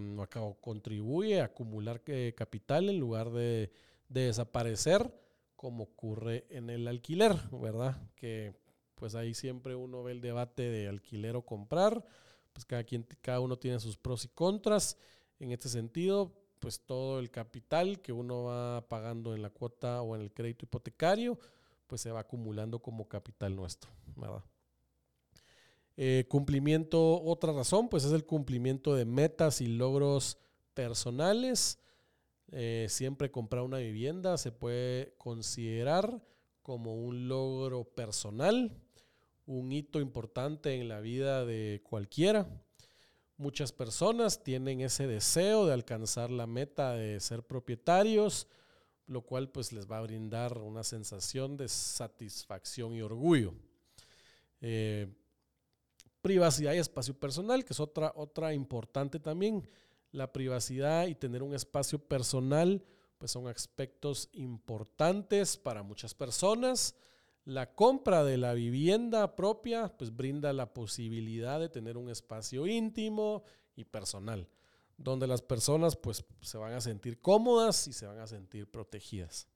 contribuye 0.61 1.41
a 1.41 1.47
acumular 1.47 2.01
eh, 2.07 2.33
capital 2.37 2.89
en 2.89 3.01
lugar 3.01 3.33
de, 3.33 3.73
desaparecer 4.09 5.13
como 5.57 5.83
ocurre 5.83 6.47
en 6.51 6.71
el 6.71 6.87
alquiler, 6.87 7.35
¿verdad? 7.51 8.01
Que 8.15 8.55
pues 8.95 9.17
ahí 9.17 9.35
siempre 9.35 9.75
uno 9.75 10.05
ve 10.05 10.13
el 10.13 10.21
debate 10.21 10.71
de 10.71 10.87
alquiler 10.87 11.35
o 11.35 11.45
comprar, 11.45 12.05
pues 12.53 12.65
cada, 12.65 12.85
quien, 12.85 13.05
cada 13.21 13.41
uno 13.41 13.59
tiene 13.59 13.81
sus 13.81 13.99
pros 13.99 14.25
y 14.25 14.29
contras. 14.29 14.97
En 15.41 15.51
este 15.51 15.69
sentido, 15.69 16.33
pues 16.61 16.79
todo 16.79 17.19
el 17.19 17.29
capital 17.33 18.01
que 18.01 18.13
uno 18.13 18.45
va 18.45 18.87
pagando 18.87 19.35
en 19.35 19.43
la 19.43 19.51
cuota 19.51 20.01
o 20.01 20.15
en 20.15 20.23
el 20.23 20.33
crédito 20.33 20.65
hipotecario, 20.65 21.41
pues 21.89 22.03
se 22.03 22.13
va 22.13 22.21
acumulando 22.21 22.79
como 22.79 23.09
capital 23.09 23.57
nuestro, 23.57 23.91
¿verdad? 24.15 24.45
Eh, 26.03 26.25
cumplimiento, 26.29 27.23
otra 27.25 27.53
razón, 27.53 27.91
pues 27.91 28.05
es 28.05 28.13
el 28.13 28.25
cumplimiento 28.25 28.95
de 28.95 29.05
metas 29.05 29.61
y 29.61 29.67
logros 29.67 30.39
personales. 30.73 31.79
Eh, 32.53 32.87
siempre 32.89 33.31
comprar 33.31 33.65
una 33.65 33.77
vivienda 33.77 34.39
se 34.39 34.51
puede 34.51 35.13
considerar 35.19 36.23
como 36.63 36.95
un 36.95 37.29
logro 37.29 37.85
personal, 37.85 38.75
un 39.45 39.73
hito 39.73 40.01
importante 40.01 40.75
en 40.75 40.89
la 40.89 41.01
vida 41.01 41.45
de 41.45 41.83
cualquiera. 41.85 42.49
Muchas 43.37 43.71
personas 43.71 44.43
tienen 44.43 44.81
ese 44.81 45.07
deseo 45.07 45.67
de 45.67 45.75
alcanzar 45.75 46.31
la 46.31 46.47
meta 46.47 46.95
de 46.95 47.21
ser 47.21 47.43
propietarios, 47.43 48.49
lo 49.07 49.21
cual 49.21 49.51
pues 49.51 49.71
les 49.71 49.87
va 49.87 49.99
a 49.99 50.03
brindar 50.03 50.57
una 50.57 50.83
sensación 50.83 51.59
de 51.59 51.69
satisfacción 51.69 52.95
y 52.95 53.03
orgullo. 53.03 53.53
Eh, 54.63 55.07
privacidad 56.23 56.75
y 56.75 56.79
espacio 56.79 57.15
personal, 57.19 57.65
que 57.65 57.73
es 57.73 57.81
otra, 57.81 58.13
otra 58.15 58.53
importante 58.55 59.19
también. 59.19 59.69
La 60.13 60.33
privacidad 60.33 61.07
y 61.07 61.15
tener 61.15 61.43
un 61.43 61.55
espacio 61.55 61.99
personal, 61.99 62.85
pues 63.19 63.31
son 63.31 63.49
aspectos 63.49 64.29
importantes 64.33 65.57
para 65.57 65.83
muchas 65.83 66.15
personas. 66.15 66.95
La 67.45 67.75
compra 67.75 68.25
de 68.25 68.37
la 68.37 68.55
vivienda 68.55 69.35
propia, 69.37 69.89
pues 69.97 70.15
brinda 70.15 70.53
la 70.53 70.73
posibilidad 70.73 71.59
de 71.59 71.69
tener 71.69 71.97
un 71.97 72.11
espacio 72.11 72.67
íntimo 72.67 73.45
y 73.77 73.85
personal, 73.85 74.49
donde 74.97 75.27
las 75.27 75.43
personas 75.43 75.97
pues 75.97 76.25
se 76.41 76.59
van 76.59 76.75
a 76.75 76.81
sentir 76.81 77.21
cómodas 77.21 77.89
y 77.89 77.93
se 77.93 78.07
van 78.07 78.19
a 78.19 78.27
sentir 78.27 78.71
protegidas. 78.71 79.49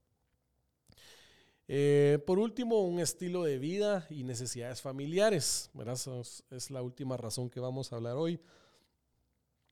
Eh, 1.66 2.18
por 2.26 2.38
último, 2.38 2.82
un 2.82 3.00
estilo 3.00 3.44
de 3.44 3.58
vida 3.58 4.06
y 4.10 4.24
necesidades 4.24 4.82
familiares. 4.82 5.70
es 6.50 6.70
la 6.70 6.82
última 6.82 7.16
razón 7.16 7.48
que 7.48 7.60
vamos 7.60 7.92
a 7.92 7.96
hablar 7.96 8.16
hoy. 8.16 8.40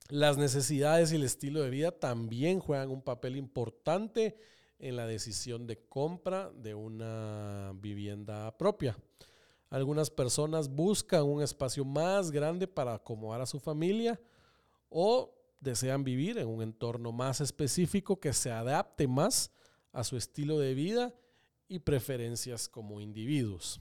Las 0.09 0.39
necesidades 0.39 1.13
y 1.13 1.17
el 1.17 1.23
estilo 1.23 1.63
de 1.63 1.71
vida 1.71 1.93
también 1.93 2.61
juegan 2.61 2.91
un 2.91 3.03
papel 3.03 3.37
importante 3.37 4.37
en 4.79 4.97
la 4.97 5.07
decisión 5.07 5.67
de 5.67 5.79
compra 5.87 6.51
de 6.51 6.75
una 6.75 7.73
vivienda 7.77 8.57
propia. 8.57 8.97
Algunas 9.69 10.11
personas 10.11 10.69
buscan 10.69 11.23
un 11.23 11.43
espacio 11.43 11.85
más 11.85 12.31
grande 12.31 12.67
para 12.67 12.95
acomodar 12.95 13.41
a 13.41 13.47
su 13.47 13.61
familia 13.61 14.21
o 14.89 15.35
desean 15.61 16.05
vivir 16.05 16.39
en 16.39 16.49
un 16.49 16.63
entorno 16.63 17.13
más 17.13 17.41
específico 17.41 18.19
que 18.19 18.33
se 18.33 18.51
adapte 18.51 19.07
más 19.07 19.53
a 19.93 20.05
su 20.05 20.17
estilo 20.17 20.59
de 20.59 20.75
vida 20.75 21.15
y 21.69 21.79
preferencias 21.81 22.69
como 22.69 23.01
individuos. 23.01 23.81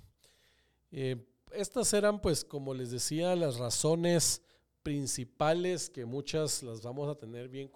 Eh, 0.92 1.28
estas 1.54 1.94
eran, 1.94 2.22
pues, 2.22 2.46
como 2.46 2.74
les 2.74 2.92
decía, 2.92 3.36
las 3.36 3.58
razones 3.58 4.42
principales 4.84 5.90
que 5.90 6.06
muchas 6.06 6.64
las 6.64 6.82
vamos 6.82 7.10
a 7.10 7.20
tener 7.20 7.50
bien 7.50 7.70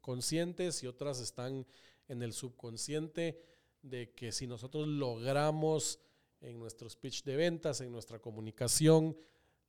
conscientes 0.00 0.82
y 0.82 0.86
otras 0.86 1.20
están 1.20 1.66
en 2.08 2.22
el 2.22 2.32
subconsciente 2.32 3.40
de 3.82 4.12
que 4.12 4.32
si 4.32 4.46
nosotros 4.46 4.88
logramos 4.88 6.00
en 6.40 6.58
nuestro 6.58 6.88
speech 6.88 7.22
de 7.24 7.36
ventas, 7.36 7.80
en 7.80 7.92
nuestra 7.92 8.18
comunicación, 8.18 9.16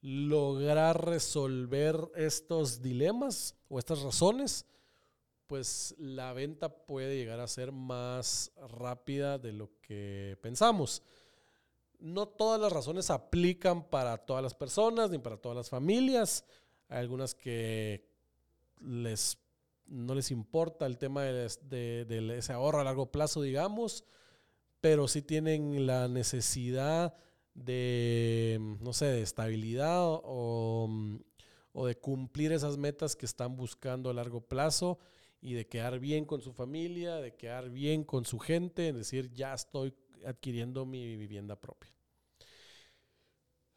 lograr 0.02 1.06
resolver 1.06 1.98
estos 2.16 2.82
dilemas 2.82 3.56
o 3.68 3.80
estas 3.80 4.02
razones, 4.02 4.66
pues 5.50 5.96
la 5.98 6.32
venta 6.32 6.70
puede 6.70 7.18
llegar 7.18 7.40
a 7.40 7.48
ser 7.48 7.72
más 7.72 8.52
rápida 8.70 9.40
de 9.40 9.52
lo 9.52 9.72
que 9.82 10.38
pensamos. 10.42 11.02
No 11.98 12.28
todas 12.28 12.62
las 12.62 12.72
razones 12.72 13.10
aplican 13.10 13.84
para 13.90 14.20
todas 14.20 14.44
las 14.44 14.54
personas 14.54 15.10
ni 15.10 15.18
para 15.18 15.38
todas 15.38 15.58
las 15.58 15.70
familias. 15.72 16.46
Hay 16.88 17.00
algunas 17.00 17.34
que 17.34 18.08
les, 18.80 19.40
no 19.88 20.14
les 20.14 20.30
importa 20.30 20.86
el 20.86 21.00
tema 21.00 21.24
de, 21.24 22.06
de 22.06 22.38
ese 22.38 22.54
ahorro 22.54 22.82
a 22.82 22.84
largo 22.84 23.12
plazo, 23.12 23.42
digamos, 23.42 24.04
pero 24.82 25.08
sí 25.08 25.24
tienen 25.24 25.88
la 25.88 26.08
necesidad 26.08 27.16
de, 27.56 28.78
no 28.82 28.94
sé, 28.94 29.06
de 29.06 29.24
estabilidad 29.24 30.04
o, 30.04 30.88
o, 31.74 31.86
de 31.88 31.98
cumplir 31.98 32.52
esas 32.52 32.78
metas 32.78 33.16
que 33.16 33.26
están 33.26 33.56
buscando 33.56 34.12
a 34.12 34.14
largo 34.14 34.42
plazo 34.42 35.00
y 35.42 35.54
de 35.54 35.68
quedar 35.68 36.00
bien 36.00 36.26
con 36.26 36.42
su 36.42 36.54
familia, 36.54 37.16
de 37.16 37.36
quedar 37.36 37.70
bien 37.70 38.04
con 38.04 38.26
su 38.26 38.40
gente, 38.40 38.90
es 38.90 38.96
decir, 38.96 39.32
ya 39.34 39.54
estoy 39.54 39.94
adquiriendo 40.26 40.86
mi 40.86 41.16
vivienda 41.16 41.56
propia. 41.56 41.92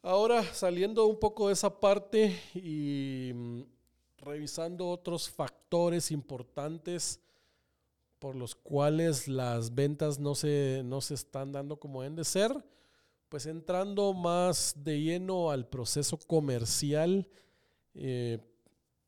Ahora, 0.03 0.43
saliendo 0.43 1.07
un 1.07 1.21
poco 1.21 1.47
de 1.47 1.53
esa 1.53 1.79
parte 1.79 2.37
y 2.55 3.31
mm, 3.33 3.63
revisando 4.19 4.89
otros 4.89 5.31
factores 5.31 6.11
importantes 6.11 7.21
por 8.19 8.35
los 8.37 8.55
cuales 8.55 9.29
las 9.29 9.75
ventas 9.75 10.19
no 10.19 10.35
se, 10.35 10.83
no 10.85 11.01
se 11.01 11.15
están 11.15 11.53
dando 11.53 11.79
como 11.79 12.03
deben 12.03 12.17
de 12.17 12.25
ser, 12.25 12.53
pues 13.29 13.47
entrando 13.47 14.13
más 14.13 14.75
de 14.77 15.01
lleno 15.01 15.51
al 15.51 15.67
proceso 15.67 16.19
comercial, 16.19 17.29
eh, 17.95 18.39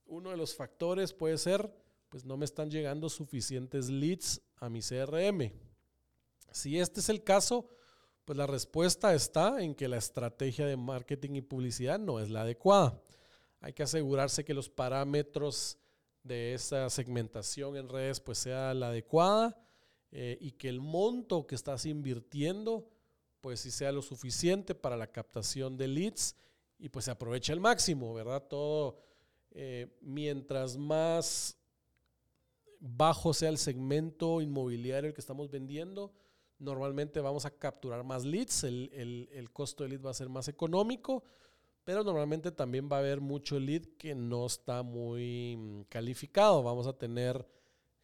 uno 0.06 0.30
de 0.30 0.36
los 0.36 0.54
factores 0.54 1.12
puede 1.12 1.38
ser, 1.38 1.72
pues 2.14 2.24
no 2.24 2.36
me 2.36 2.44
están 2.44 2.70
llegando 2.70 3.08
suficientes 3.08 3.90
leads 3.90 4.40
a 4.58 4.68
mi 4.68 4.78
CRM. 4.82 5.50
Si 6.52 6.78
este 6.78 7.00
es 7.00 7.08
el 7.08 7.24
caso, 7.24 7.68
pues 8.24 8.38
la 8.38 8.46
respuesta 8.46 9.12
está 9.14 9.60
en 9.60 9.74
que 9.74 9.88
la 9.88 9.96
estrategia 9.96 10.64
de 10.64 10.76
marketing 10.76 11.34
y 11.34 11.40
publicidad 11.40 11.98
no 11.98 12.20
es 12.20 12.30
la 12.30 12.42
adecuada. 12.42 13.02
Hay 13.58 13.72
que 13.72 13.82
asegurarse 13.82 14.44
que 14.44 14.54
los 14.54 14.70
parámetros 14.70 15.76
de 16.22 16.54
esa 16.54 16.88
segmentación 16.88 17.76
en 17.76 17.88
redes 17.88 18.20
pues 18.20 18.38
sea 18.38 18.74
la 18.74 18.90
adecuada 18.90 19.60
eh, 20.12 20.38
y 20.40 20.52
que 20.52 20.68
el 20.68 20.80
monto 20.80 21.48
que 21.48 21.56
estás 21.56 21.84
invirtiendo 21.84 22.92
pues 23.40 23.58
si 23.58 23.72
sea 23.72 23.90
lo 23.90 24.02
suficiente 24.02 24.76
para 24.76 24.96
la 24.96 25.10
captación 25.10 25.76
de 25.76 25.88
leads 25.88 26.36
y 26.78 26.90
pues 26.90 27.06
se 27.06 27.10
aprovecha 27.10 27.52
al 27.52 27.58
máximo, 27.58 28.14
¿verdad? 28.14 28.44
Todo, 28.46 29.00
eh, 29.50 29.98
mientras 30.00 30.76
más 30.76 31.58
bajo 32.86 33.32
sea 33.32 33.48
el 33.48 33.56
segmento 33.56 34.42
inmobiliario 34.42 35.08
el 35.08 35.14
que 35.14 35.20
estamos 35.22 35.50
vendiendo, 35.50 36.12
normalmente 36.58 37.20
vamos 37.20 37.46
a 37.46 37.50
capturar 37.50 38.04
más 38.04 38.26
leads, 38.26 38.64
el, 38.64 39.28
el 39.32 39.50
costo 39.50 39.84
de 39.84 39.90
lead 39.90 40.04
va 40.04 40.10
a 40.10 40.14
ser 40.14 40.28
más 40.28 40.48
económico, 40.48 41.24
pero 41.82 42.04
normalmente 42.04 42.52
también 42.52 42.88
va 42.92 42.96
a 42.96 43.00
haber 43.00 43.22
mucho 43.22 43.58
lead 43.58 43.86
que 43.96 44.14
no 44.14 44.44
está 44.44 44.82
muy 44.82 45.56
mm, 45.56 45.82
calificado. 45.88 46.62
Vamos 46.62 46.86
a 46.86 46.92
tener 46.92 47.46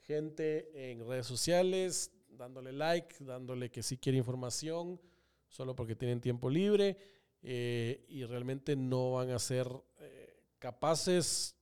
gente 0.01 0.90
en 0.90 1.07
redes 1.07 1.27
sociales 1.27 2.11
dándole 2.31 2.73
like, 2.73 3.16
dándole 3.21 3.71
que 3.71 3.83
sí 3.83 3.99
quiere 3.99 4.16
información, 4.16 4.99
solo 5.47 5.77
porque 5.77 5.95
tienen 5.95 6.23
tiempo 6.23 6.49
libre 6.49 6.97
eh, 7.43 8.07
y 8.09 8.25
realmente 8.25 8.77
no 8.77 9.12
van 9.12 9.31
a 9.31 9.38
ser 9.38 9.69
eh, 9.99 10.43
capaces 10.59 11.55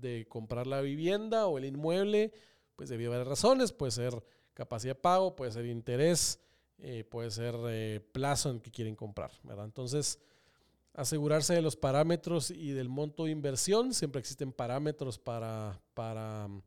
de 0.00 0.26
comprar 0.28 0.66
la 0.66 0.80
vivienda 0.80 1.46
o 1.46 1.58
el 1.58 1.64
inmueble, 1.64 2.32
pues 2.76 2.88
debido 2.88 3.10
a 3.12 3.16
varias 3.16 3.28
razones, 3.28 3.72
puede 3.72 3.92
ser 3.92 4.24
capacidad 4.54 4.94
de 4.94 5.00
pago, 5.00 5.36
puede 5.36 5.52
ser 5.52 5.66
interés, 5.66 6.40
eh, 6.78 7.04
puede 7.04 7.30
ser 7.30 8.02
plazo 8.12 8.50
en 8.50 8.60
que 8.60 8.70
quieren 8.70 8.96
comprar, 8.96 9.30
¿verdad? 9.42 9.64
Entonces, 9.64 10.18
asegurarse 10.92 11.54
de 11.54 11.62
los 11.62 11.76
parámetros 11.76 12.50
y 12.50 12.72
del 12.72 12.88
monto 12.88 13.24
de 13.24 13.30
inversión, 13.30 13.94
siempre 13.94 14.20
existen 14.20 14.52
parámetros 14.52 15.18
para, 15.18 15.80
para 15.94 16.48
mm, 16.48 16.62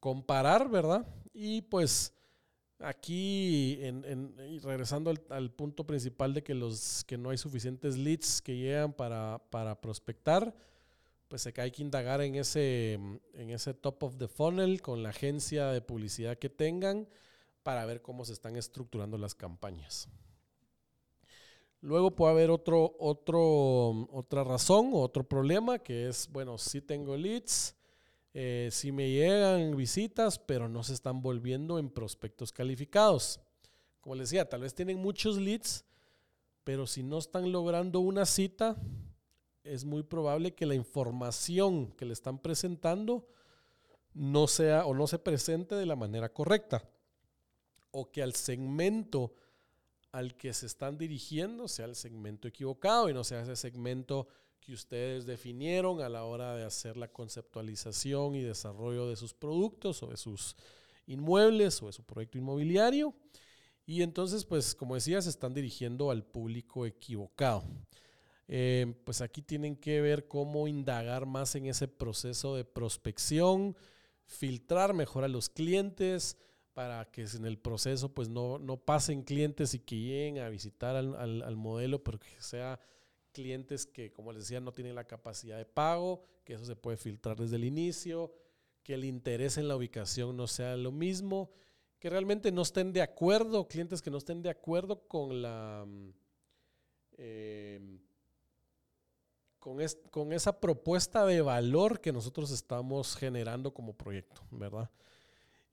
comparar, 0.00 0.68
¿verdad? 0.68 1.06
Y 1.32 1.62
pues 1.62 2.12
Aquí, 2.82 3.78
en, 3.82 4.34
regresando 4.62 5.12
al, 5.28 5.50
punto 5.50 5.86
principal 5.86 6.32
de 6.32 6.42
que, 6.42 6.54
los, 6.54 7.04
que 7.04 7.18
no 7.18 7.28
hay 7.28 7.36
suficientes 7.36 7.98
leads 7.98 8.40
que 8.40 8.56
llegan 8.56 8.94
para, 8.94 9.38
para 9.50 9.78
prospectar, 9.78 10.54
pues 11.30 11.46
hay 11.46 11.70
que 11.70 11.82
indagar 11.82 12.20
en 12.22 12.34
ese, 12.34 12.94
en 12.94 13.50
ese 13.50 13.72
top 13.72 14.02
of 14.02 14.16
the 14.16 14.26
funnel 14.26 14.82
con 14.82 15.04
la 15.04 15.10
agencia 15.10 15.68
de 15.68 15.80
publicidad 15.80 16.36
que 16.36 16.50
tengan 16.50 17.08
para 17.62 17.86
ver 17.86 18.02
cómo 18.02 18.24
se 18.24 18.32
están 18.32 18.56
estructurando 18.56 19.16
las 19.16 19.36
campañas. 19.36 20.08
Luego 21.82 22.16
puede 22.16 22.32
haber 22.32 22.50
otro, 22.50 22.96
otro, 22.98 24.08
otra 24.10 24.42
razón, 24.42 24.90
otro 24.92 25.22
problema, 25.22 25.78
que 25.78 26.08
es, 26.08 26.28
bueno, 26.32 26.58
si 26.58 26.80
tengo 26.80 27.16
leads, 27.16 27.76
eh, 28.34 28.68
me 28.92 29.08
llegan 29.08 29.76
visitas, 29.76 30.36
pero 30.36 30.68
no 30.68 30.82
se 30.82 30.94
están 30.94 31.22
volviendo 31.22 31.78
en 31.78 31.90
prospectos 31.90 32.50
calificados. 32.50 33.38
Como 34.00 34.16
les 34.16 34.30
decía, 34.30 34.48
tal 34.48 34.62
vez 34.62 34.74
tienen 34.74 34.98
muchos 34.98 35.36
leads, 35.36 35.84
pero 36.64 36.88
si 36.88 37.04
no 37.04 37.18
están 37.18 37.52
logrando 37.52 38.00
una 38.00 38.26
cita, 38.26 38.76
es 39.70 39.84
muy 39.84 40.02
probable 40.02 40.54
que 40.54 40.66
la 40.66 40.74
información 40.74 41.92
que 41.92 42.04
le 42.04 42.12
están 42.12 42.38
presentando 42.38 43.28
no 44.14 44.48
sea 44.48 44.84
o 44.84 44.94
no 44.94 45.06
se 45.06 45.18
presente 45.18 45.76
de 45.76 45.86
la 45.86 45.94
manera 45.94 46.32
correcta. 46.32 46.82
O 47.92 48.10
que 48.10 48.22
al 48.22 48.34
segmento 48.34 49.32
al 50.12 50.36
que 50.36 50.52
se 50.52 50.66
están 50.66 50.98
dirigiendo 50.98 51.68
sea 51.68 51.84
el 51.84 51.94
segmento 51.94 52.48
equivocado 52.48 53.08
y 53.08 53.14
no 53.14 53.22
sea 53.22 53.42
ese 53.42 53.54
segmento 53.54 54.26
que 54.58 54.72
ustedes 54.72 55.24
definieron 55.24 56.00
a 56.00 56.08
la 56.08 56.24
hora 56.24 56.56
de 56.56 56.64
hacer 56.64 56.96
la 56.96 57.06
conceptualización 57.06 58.34
y 58.34 58.42
desarrollo 58.42 59.08
de 59.08 59.14
sus 59.14 59.32
productos 59.34 60.02
o 60.02 60.08
de 60.08 60.16
sus 60.16 60.56
inmuebles 61.06 61.80
o 61.80 61.86
de 61.86 61.92
su 61.92 62.02
proyecto 62.02 62.38
inmobiliario. 62.38 63.14
Y 63.86 64.02
entonces, 64.02 64.44
pues 64.44 64.74
como 64.74 64.96
decía, 64.96 65.22
se 65.22 65.30
están 65.30 65.54
dirigiendo 65.54 66.10
al 66.10 66.24
público 66.24 66.86
equivocado. 66.86 67.64
Eh, 68.52 68.94
pues 69.04 69.20
aquí 69.20 69.42
tienen 69.42 69.76
que 69.76 70.00
ver 70.00 70.26
cómo 70.26 70.66
indagar 70.66 71.24
más 71.24 71.54
en 71.54 71.66
ese 71.66 71.86
proceso 71.86 72.56
de 72.56 72.64
prospección, 72.64 73.76
filtrar 74.24 74.92
mejor 74.92 75.22
a 75.22 75.28
los 75.28 75.48
clientes 75.48 76.36
para 76.72 77.08
que 77.12 77.22
en 77.32 77.46
el 77.46 77.60
proceso 77.60 78.12
pues 78.12 78.28
no, 78.28 78.58
no 78.58 78.76
pasen 78.76 79.22
clientes 79.22 79.72
y 79.74 79.78
que 79.78 80.00
lleguen 80.00 80.38
a 80.38 80.48
visitar 80.48 80.96
al, 80.96 81.14
al, 81.14 81.56
modelo, 81.56 82.02
pero 82.02 82.18
que 82.18 82.26
sea 82.40 82.80
clientes 83.30 83.86
que, 83.86 84.10
como 84.10 84.32
les 84.32 84.42
decía, 84.42 84.58
no 84.58 84.72
tienen 84.72 84.96
la 84.96 85.06
capacidad 85.06 85.56
de 85.56 85.64
pago, 85.64 86.24
que 86.42 86.54
eso 86.54 86.64
se 86.64 86.74
puede 86.74 86.96
filtrar 86.96 87.36
desde 87.36 87.54
el 87.54 87.62
inicio, 87.62 88.34
que 88.82 88.94
el 88.94 89.04
interés 89.04 89.58
en 89.58 89.68
la 89.68 89.76
ubicación 89.76 90.36
no 90.36 90.48
sea 90.48 90.76
lo 90.76 90.90
mismo, 90.90 91.52
que 92.00 92.10
realmente 92.10 92.50
no 92.50 92.62
estén 92.62 92.92
de 92.92 93.02
acuerdo, 93.02 93.68
clientes 93.68 94.02
que 94.02 94.10
no 94.10 94.18
estén 94.18 94.42
de 94.42 94.50
acuerdo 94.50 95.06
con 95.06 95.40
la... 95.40 95.86
Em, 97.16 98.00
con, 99.60 100.32
esa 100.32 100.60
propuesta 100.60 101.24
de 101.24 101.42
valor 101.42 102.00
que 102.00 102.12
nosotros 102.12 102.50
estamos 102.50 103.14
generando 103.14 103.72
como 103.72 103.92
proyecto, 103.92 104.42
¿verdad? 104.50 104.90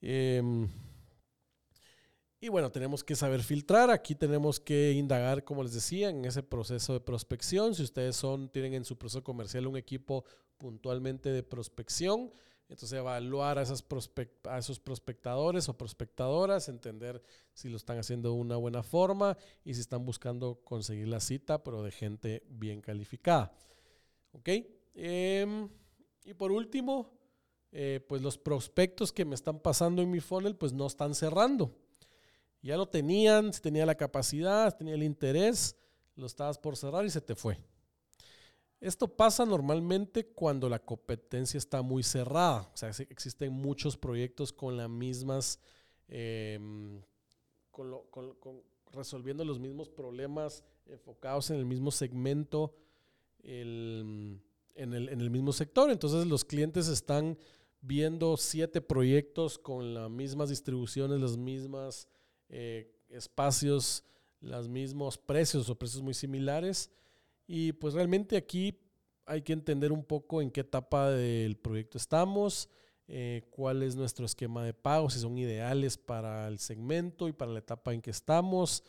Eh, 0.01 0.67
y 2.39 2.49
bueno, 2.49 2.71
tenemos 2.71 3.03
que 3.03 3.15
saber 3.15 3.41
filtrar. 3.41 3.89
Aquí 3.89 4.13
tenemos 4.13 4.59
que 4.59 4.91
indagar, 4.91 5.43
como 5.43 5.63
les 5.63 5.73
decía, 5.73 6.09
en 6.09 6.23
ese 6.25 6.43
proceso 6.43 6.93
de 6.93 6.99
prospección. 6.99 7.73
Si 7.73 7.81
ustedes 7.81 8.15
son, 8.15 8.49
tienen 8.49 8.75
en 8.75 8.85
su 8.85 8.97
proceso 8.97 9.23
comercial 9.23 9.65
un 9.65 9.75
equipo 9.75 10.23
puntualmente 10.57 11.29
de 11.29 11.41
prospección, 11.41 12.31
Entonces 12.69 12.99
evaluar 12.99 13.57
a, 13.57 13.61
esas 13.61 13.83
a 14.43 14.57
esos 14.57 14.79
prospectadores 14.79 15.69
o 15.69 15.77
prospectadoras, 15.77 16.67
entender 16.67 17.23
si 17.53 17.69
lo 17.69 17.77
están 17.77 17.97
haciendo 17.97 18.29
de 18.29 18.35
una 18.35 18.57
buena 18.57 18.83
forma 18.83 19.37
y 19.63 19.73
si 19.73 19.79
están 19.79 20.05
buscando 20.05 20.61
conseguir 20.63 21.07
la 21.07 21.21
cita, 21.21 21.63
pero 21.63 21.81
de 21.81 21.91
gente 21.91 22.43
bien 22.49 22.81
calificada. 22.81 23.53
¿Ok? 24.37 24.49
Em, 24.93 25.69
y 26.25 26.33
por 26.33 26.51
último, 26.51 27.11
eh, 27.71 28.03
pues 28.07 28.21
los 28.21 28.37
prospectos 28.37 29.11
que 29.11 29.25
me 29.25 29.35
están 29.35 29.59
pasando 29.59 30.01
en 30.01 30.09
mi 30.09 30.19
funnel, 30.19 30.55
pues 30.55 30.73
no 30.73 30.87
están 30.87 31.15
cerrando. 31.15 31.71
Ya 32.61 32.77
lo 32.77 32.87
tenían, 32.87 33.51
tenía 33.51 33.85
la 33.85 33.95
capacidad, 33.95 34.75
tenía 34.75 34.95
el 34.95 35.03
interés, 35.03 35.75
lo 36.15 36.25
estabas 36.25 36.57
por 36.57 36.75
cerrar 36.75 37.05
y 37.05 37.09
se 37.09 37.21
te 37.21 37.35
fue. 37.35 37.57
Esto 38.79 39.07
pasa 39.07 39.45
normalmente 39.45 40.27
cuando 40.27 40.69
la 40.69 40.79
competencia 40.79 41.57
está 41.57 41.81
muy 41.81 42.03
cerrada. 42.03 42.69
O 42.73 42.77
sea, 42.77 42.89
existen 43.09 43.51
muchos 43.51 43.97
proyectos 43.97 44.53
con 44.53 44.77
las 44.77 44.89
mismas, 44.89 45.59
em, 46.07 47.01
resolviendo 48.91 49.43
los 49.43 49.59
mismos 49.59 49.89
problemas, 49.89 50.63
enfocados 50.85 51.49
en 51.49 51.57
el 51.57 51.65
mismo 51.65 51.91
segmento, 51.91 52.73
en, 53.43 54.41
el, 54.75 55.29
mismo 55.29 55.53
sector. 55.53 55.89
Entonces 55.91 56.27
los 56.27 56.45
clientes 56.45 56.87
están 56.87 57.37
viendo 57.81 58.37
siete 58.37 58.81
proyectos 58.81 59.57
con 59.57 59.93
las 59.93 60.09
mismas 60.09 60.49
distribuciones, 60.49 61.19
los 61.19 61.37
mismos 61.37 62.07
eh, 62.49 62.93
espacios, 63.09 64.03
los 64.41 64.67
mismos 64.67 65.17
precios 65.17 65.69
o 65.69 65.77
precios 65.77 66.01
muy 66.01 66.13
similares 66.13 66.91
y 67.47 67.71
pues 67.71 67.93
realmente 67.93 68.35
aquí 68.35 68.77
hay 69.25 69.41
que 69.41 69.53
entender 69.53 69.91
un 69.91 70.03
poco 70.03 70.41
en 70.41 70.51
qué 70.51 70.61
etapa 70.61 71.09
del 71.09 71.57
proyecto 71.57 71.97
estamos, 71.97 72.69
eh, 73.07 73.47
cuál 73.51 73.83
es 73.83 73.95
nuestro 73.95 74.25
esquema 74.25 74.63
de 74.63 74.73
pago, 74.73 75.09
si 75.09 75.19
son 75.19 75.37
ideales 75.37 75.97
para 75.97 76.47
el 76.47 76.59
segmento 76.59 77.27
y 77.27 77.33
para 77.33 77.51
la 77.51 77.59
etapa 77.59 77.93
en 77.93 78.01
que 78.01 78.11
estamos. 78.11 78.83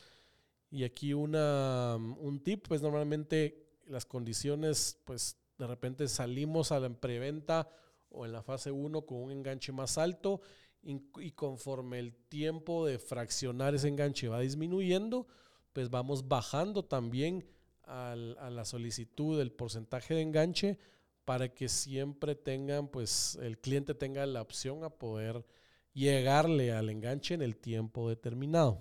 Y 0.70 0.84
aquí 0.84 1.14
una, 1.14 1.96
un 1.96 2.40
tip, 2.42 2.66
pues 2.68 2.82
normalmente 2.82 3.67
las 3.88 4.06
condiciones, 4.06 5.00
pues 5.04 5.36
de 5.58 5.66
repente 5.66 6.08
salimos 6.08 6.72
a 6.72 6.80
la 6.80 6.88
preventa 6.88 7.68
o 8.10 8.24
en 8.24 8.32
la 8.32 8.42
fase 8.42 8.70
1 8.70 9.02
con 9.02 9.18
un 9.18 9.32
enganche 9.32 9.72
más 9.72 9.98
alto 9.98 10.40
y 10.82 11.32
conforme 11.32 11.98
el 11.98 12.14
tiempo 12.14 12.86
de 12.86 12.98
fraccionar 12.98 13.74
ese 13.74 13.88
enganche 13.88 14.28
va 14.28 14.40
disminuyendo, 14.40 15.26
pues 15.72 15.90
vamos 15.90 16.28
bajando 16.28 16.84
también 16.84 17.46
a 17.82 18.14
la 18.14 18.64
solicitud 18.64 19.38
del 19.38 19.50
porcentaje 19.50 20.14
de 20.14 20.22
enganche 20.22 20.78
para 21.24 21.52
que 21.52 21.68
siempre 21.68 22.34
tengan, 22.34 22.88
pues 22.88 23.38
el 23.42 23.58
cliente 23.58 23.94
tenga 23.94 24.24
la 24.24 24.40
opción 24.40 24.84
a 24.84 24.90
poder 24.90 25.44
llegarle 25.92 26.72
al 26.72 26.88
enganche 26.88 27.34
en 27.34 27.42
el 27.42 27.56
tiempo 27.56 28.08
determinado. 28.08 28.80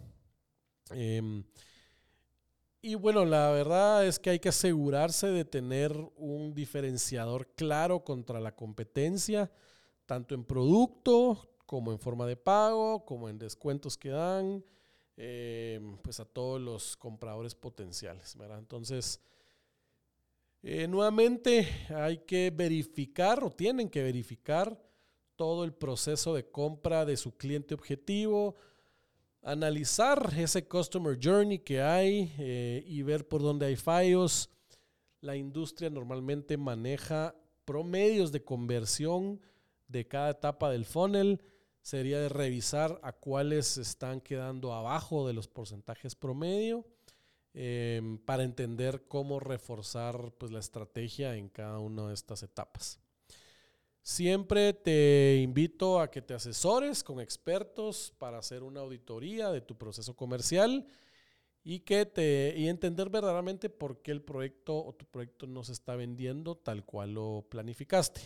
Em, 0.91 1.43
y 2.82 2.96
bueno, 2.96 3.26
la 3.26 3.52
verdad 3.52 4.06
es 4.06 4.20
que 4.20 4.30
hay 4.30 4.40
que 4.40 4.50
asegurarse 4.50 5.28
de 5.28 5.46
tener 5.46 5.92
un 6.16 6.54
diferenciador 6.54 7.48
claro 7.56 8.04
contra 8.04 8.40
la 8.40 8.56
competencia, 8.56 9.52
tanto 10.06 10.36
en 10.36 10.44
producto 10.44 11.50
como 11.66 11.92
en 11.92 12.00
forma 12.00 12.26
de 12.26 12.38
pago, 12.38 13.04
como 13.04 13.30
en 13.30 13.38
descuentos 13.38 13.98
que 13.98 14.10
dan, 14.10 14.63
eh, 15.18 15.82
pues 16.04 16.20
a 16.20 16.26
todos 16.26 16.62
los 16.62 16.96
compradores 16.96 17.56
potenciales. 17.56 18.38
Entonces, 18.58 19.20
eh, 20.63 20.88
nuevamente 20.88 21.68
hay 21.90 22.20
que 22.20 22.52
verificar 22.56 23.44
o 23.44 23.52
tienen 23.52 23.90
que 23.90 24.04
verificar 24.04 24.80
todo 25.36 25.63
el 25.63 25.74
proceso 25.74 26.34
de 26.34 26.50
compra 26.50 27.06
de 27.06 27.18
su 27.18 27.36
cliente 27.36 27.74
objetivo, 27.74 28.56
analizar 29.47 30.33
ese 30.38 30.67
customer 30.67 31.17
journey 31.21 31.60
que 31.60 31.81
hay 31.81 32.33
eh, 32.38 32.83
y 32.86 33.01
ver 33.01 33.27
por 33.27 33.41
dónde 33.41 33.65
hay 33.65 33.77
fallos. 33.77 34.49
La 35.21 35.38
industria 35.38 35.89
normalmente 35.89 36.57
maneja 36.57 37.33
promedios 37.63 38.33
de 38.33 38.43
conversión 38.43 39.39
de 39.88 40.05
cada 40.05 40.31
etapa 40.31 40.69
del 40.69 40.83
funnel 40.83 41.41
sería 41.81 42.19
de 42.19 42.27
revisar 42.27 42.99
a 43.01 43.13
cuáles 43.13 43.77
están 43.77 44.19
quedando 44.19 44.73
abajo 44.73 45.25
de 45.25 45.33
los 45.33 45.47
porcentajes 45.47 46.13
promedio 46.13 46.86
em, 47.53 48.17
para 48.17 48.43
entender 48.43 49.05
cómo 49.07 49.39
reforzar 49.39 50.33
pues, 50.38 50.51
la 50.51 50.60
estrategia 50.60 51.38
en 51.38 51.47
cada 51.47 51.79
una 51.79 52.10
de 52.10 52.13
estas 52.13 52.43
etapas. 52.43 52.99
Siempre 54.08 54.72
te 54.72 55.41
invito 55.43 56.00
a 56.00 56.10
que 56.10 56.22
te 56.22 56.34
asesores 56.34 57.04
con 57.04 57.20
expertos 57.20 58.13
para 58.17 58.38
hacer 58.38 58.63
una 58.63 58.80
auditoría 58.80 59.52
de 59.52 59.60
tu 59.60 59.78
proceso 59.78 60.15
comercial 60.15 60.88
y 61.62 61.82
que 61.82 62.06
te 62.06 62.54
y 62.56 62.70
entender 62.70 63.10
verdaderamente 63.10 63.70
por 63.70 64.02
qué 64.02 64.12
el 64.12 64.22
proyecto 64.22 64.78
o 64.78 64.93
tu 64.93 65.06
proyecto 65.08 65.46
no 65.46 65.62
se 65.65 65.74
está 65.74 65.98
vendiendo 65.98 66.56
tal 66.56 66.86
cual 66.86 67.15
lo 67.15 67.46
planificaste. 67.50 68.22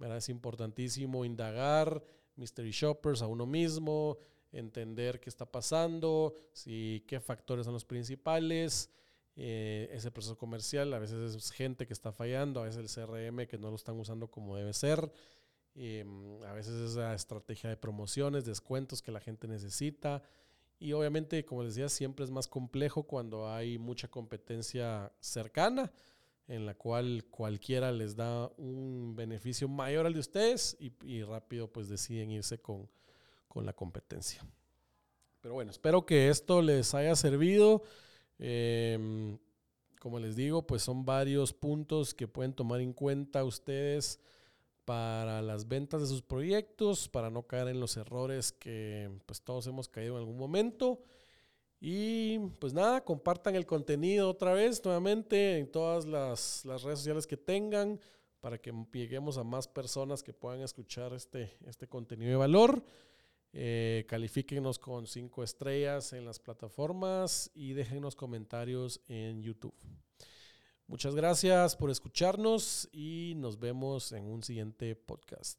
Es 0.00 0.30
importantísimo 0.30 1.26
indagar 1.26 2.02
mystery 2.36 2.70
shoppers 2.70 3.20
a 3.20 3.26
uno 3.26 3.44
mismo, 3.44 4.16
entender 4.50 5.20
qué 5.20 5.28
está 5.28 5.44
pasando, 5.44 6.32
si, 6.54 7.04
qué 7.06 7.20
factores 7.20 7.66
son 7.66 7.74
los 7.74 7.84
principales. 7.84 8.88
Eh, 9.36 9.88
ese 9.92 10.10
proceso 10.10 10.36
comercial, 10.36 10.92
a 10.92 10.98
veces 10.98 11.34
es 11.34 11.50
gente 11.50 11.86
que 11.86 11.92
está 11.92 12.12
fallando, 12.12 12.60
a 12.60 12.64
veces 12.64 12.78
el 12.80 13.04
CRM 13.04 13.46
que 13.46 13.58
no 13.58 13.70
lo 13.70 13.76
están 13.76 13.98
usando 13.98 14.30
como 14.30 14.56
debe 14.56 14.74
ser, 14.74 15.10
em, 15.74 16.42
a 16.42 16.52
veces 16.52 16.74
es 16.74 16.94
la 16.96 17.14
estrategia 17.14 17.70
de 17.70 17.76
promociones, 17.76 18.44
descuentos 18.44 19.00
que 19.00 19.12
la 19.12 19.20
gente 19.20 19.48
necesita. 19.48 20.22
Y 20.78 20.92
obviamente, 20.92 21.44
como 21.44 21.62
les 21.62 21.74
decía, 21.76 21.88
siempre 21.88 22.24
es 22.24 22.30
más 22.30 22.48
complejo 22.48 23.04
cuando 23.04 23.48
hay 23.50 23.78
mucha 23.78 24.08
competencia 24.08 25.12
cercana 25.20 25.92
en 26.48 26.66
la 26.66 26.74
cual 26.74 27.24
cualquiera 27.30 27.92
les 27.92 28.16
da 28.16 28.48
un 28.58 29.14
beneficio 29.16 29.68
mayor 29.68 30.06
al 30.06 30.14
de 30.14 30.20
ustedes 30.20 30.76
y, 30.78 31.22
rápido 31.22 31.72
pues 31.72 31.88
deciden 31.88 32.30
irse 32.30 32.60
con, 32.60 32.88
la 33.54 33.72
competencia. 33.72 34.44
Pero 35.40 35.54
bueno, 35.54 35.70
espero 35.70 36.06
que 36.06 36.28
esto 36.28 36.62
les 36.62 36.94
haya 36.94 37.14
servido. 37.16 37.82
Em, 38.38 39.38
como 40.00 40.18
les 40.18 40.34
digo, 40.36 40.66
pues 40.66 40.82
son 40.82 41.04
varios 41.04 41.52
puntos 41.52 42.14
que 42.14 42.26
pueden 42.26 42.52
tomar 42.52 42.80
en 42.80 42.92
cuenta 42.92 43.44
ustedes 43.44 44.20
para 44.84 45.42
las 45.42 45.68
ventas 45.68 46.00
de 46.00 46.08
sus 46.08 46.22
proyectos, 46.22 47.08
para 47.08 47.30
no 47.30 47.46
caer 47.46 47.68
en 47.68 47.80
los 47.80 47.96
errores 47.96 48.52
que 48.52 49.10
pues 49.26 49.40
todos 49.42 49.66
hemos 49.66 49.88
caído 49.88 50.14
en 50.14 50.20
algún 50.20 50.36
momento. 50.36 51.00
Y 51.80 52.38
pues 52.60 52.72
nada, 52.72 53.04
compartan 53.04 53.56
el 53.56 53.66
contenido 53.66 54.30
otra 54.30 54.52
vez 54.52 54.84
nuevamente 54.84 55.58
en 55.58 55.70
todas 55.70 56.04
las, 56.04 56.62
redes 56.64 56.98
sociales 56.98 57.26
que 57.26 57.36
tengan 57.36 58.00
para 58.40 58.58
que 58.58 58.72
lleguemos 58.92 59.36
a 59.36 59.44
más 59.44 59.66
personas 59.66 60.22
que 60.22 60.32
puedan 60.32 60.60
escuchar 60.60 61.12
este, 61.12 61.56
este 61.66 61.88
contenido 61.88 62.30
de 62.30 62.36
valor. 62.36 62.84
Eh, 63.52 64.06
califíquenos 64.08 64.78
con 64.78 65.06
cinco 65.06 65.42
estrellas 65.42 66.12
en 66.14 66.24
las 66.24 66.38
plataformas 66.38 67.50
y 67.54 67.74
déjenos 67.74 68.16
comentarios 68.16 69.00
en 69.08 69.42
YouTube. 69.42 69.74
Muchas 70.86 71.14
gracias 71.14 71.76
por 71.76 71.90
escucharnos 71.90 72.88
y 72.92 73.34
nos 73.36 73.58
vemos 73.58 74.12
en 74.12 74.24
un 74.24 74.42
siguiente 74.42 74.96
podcast. 74.96 75.58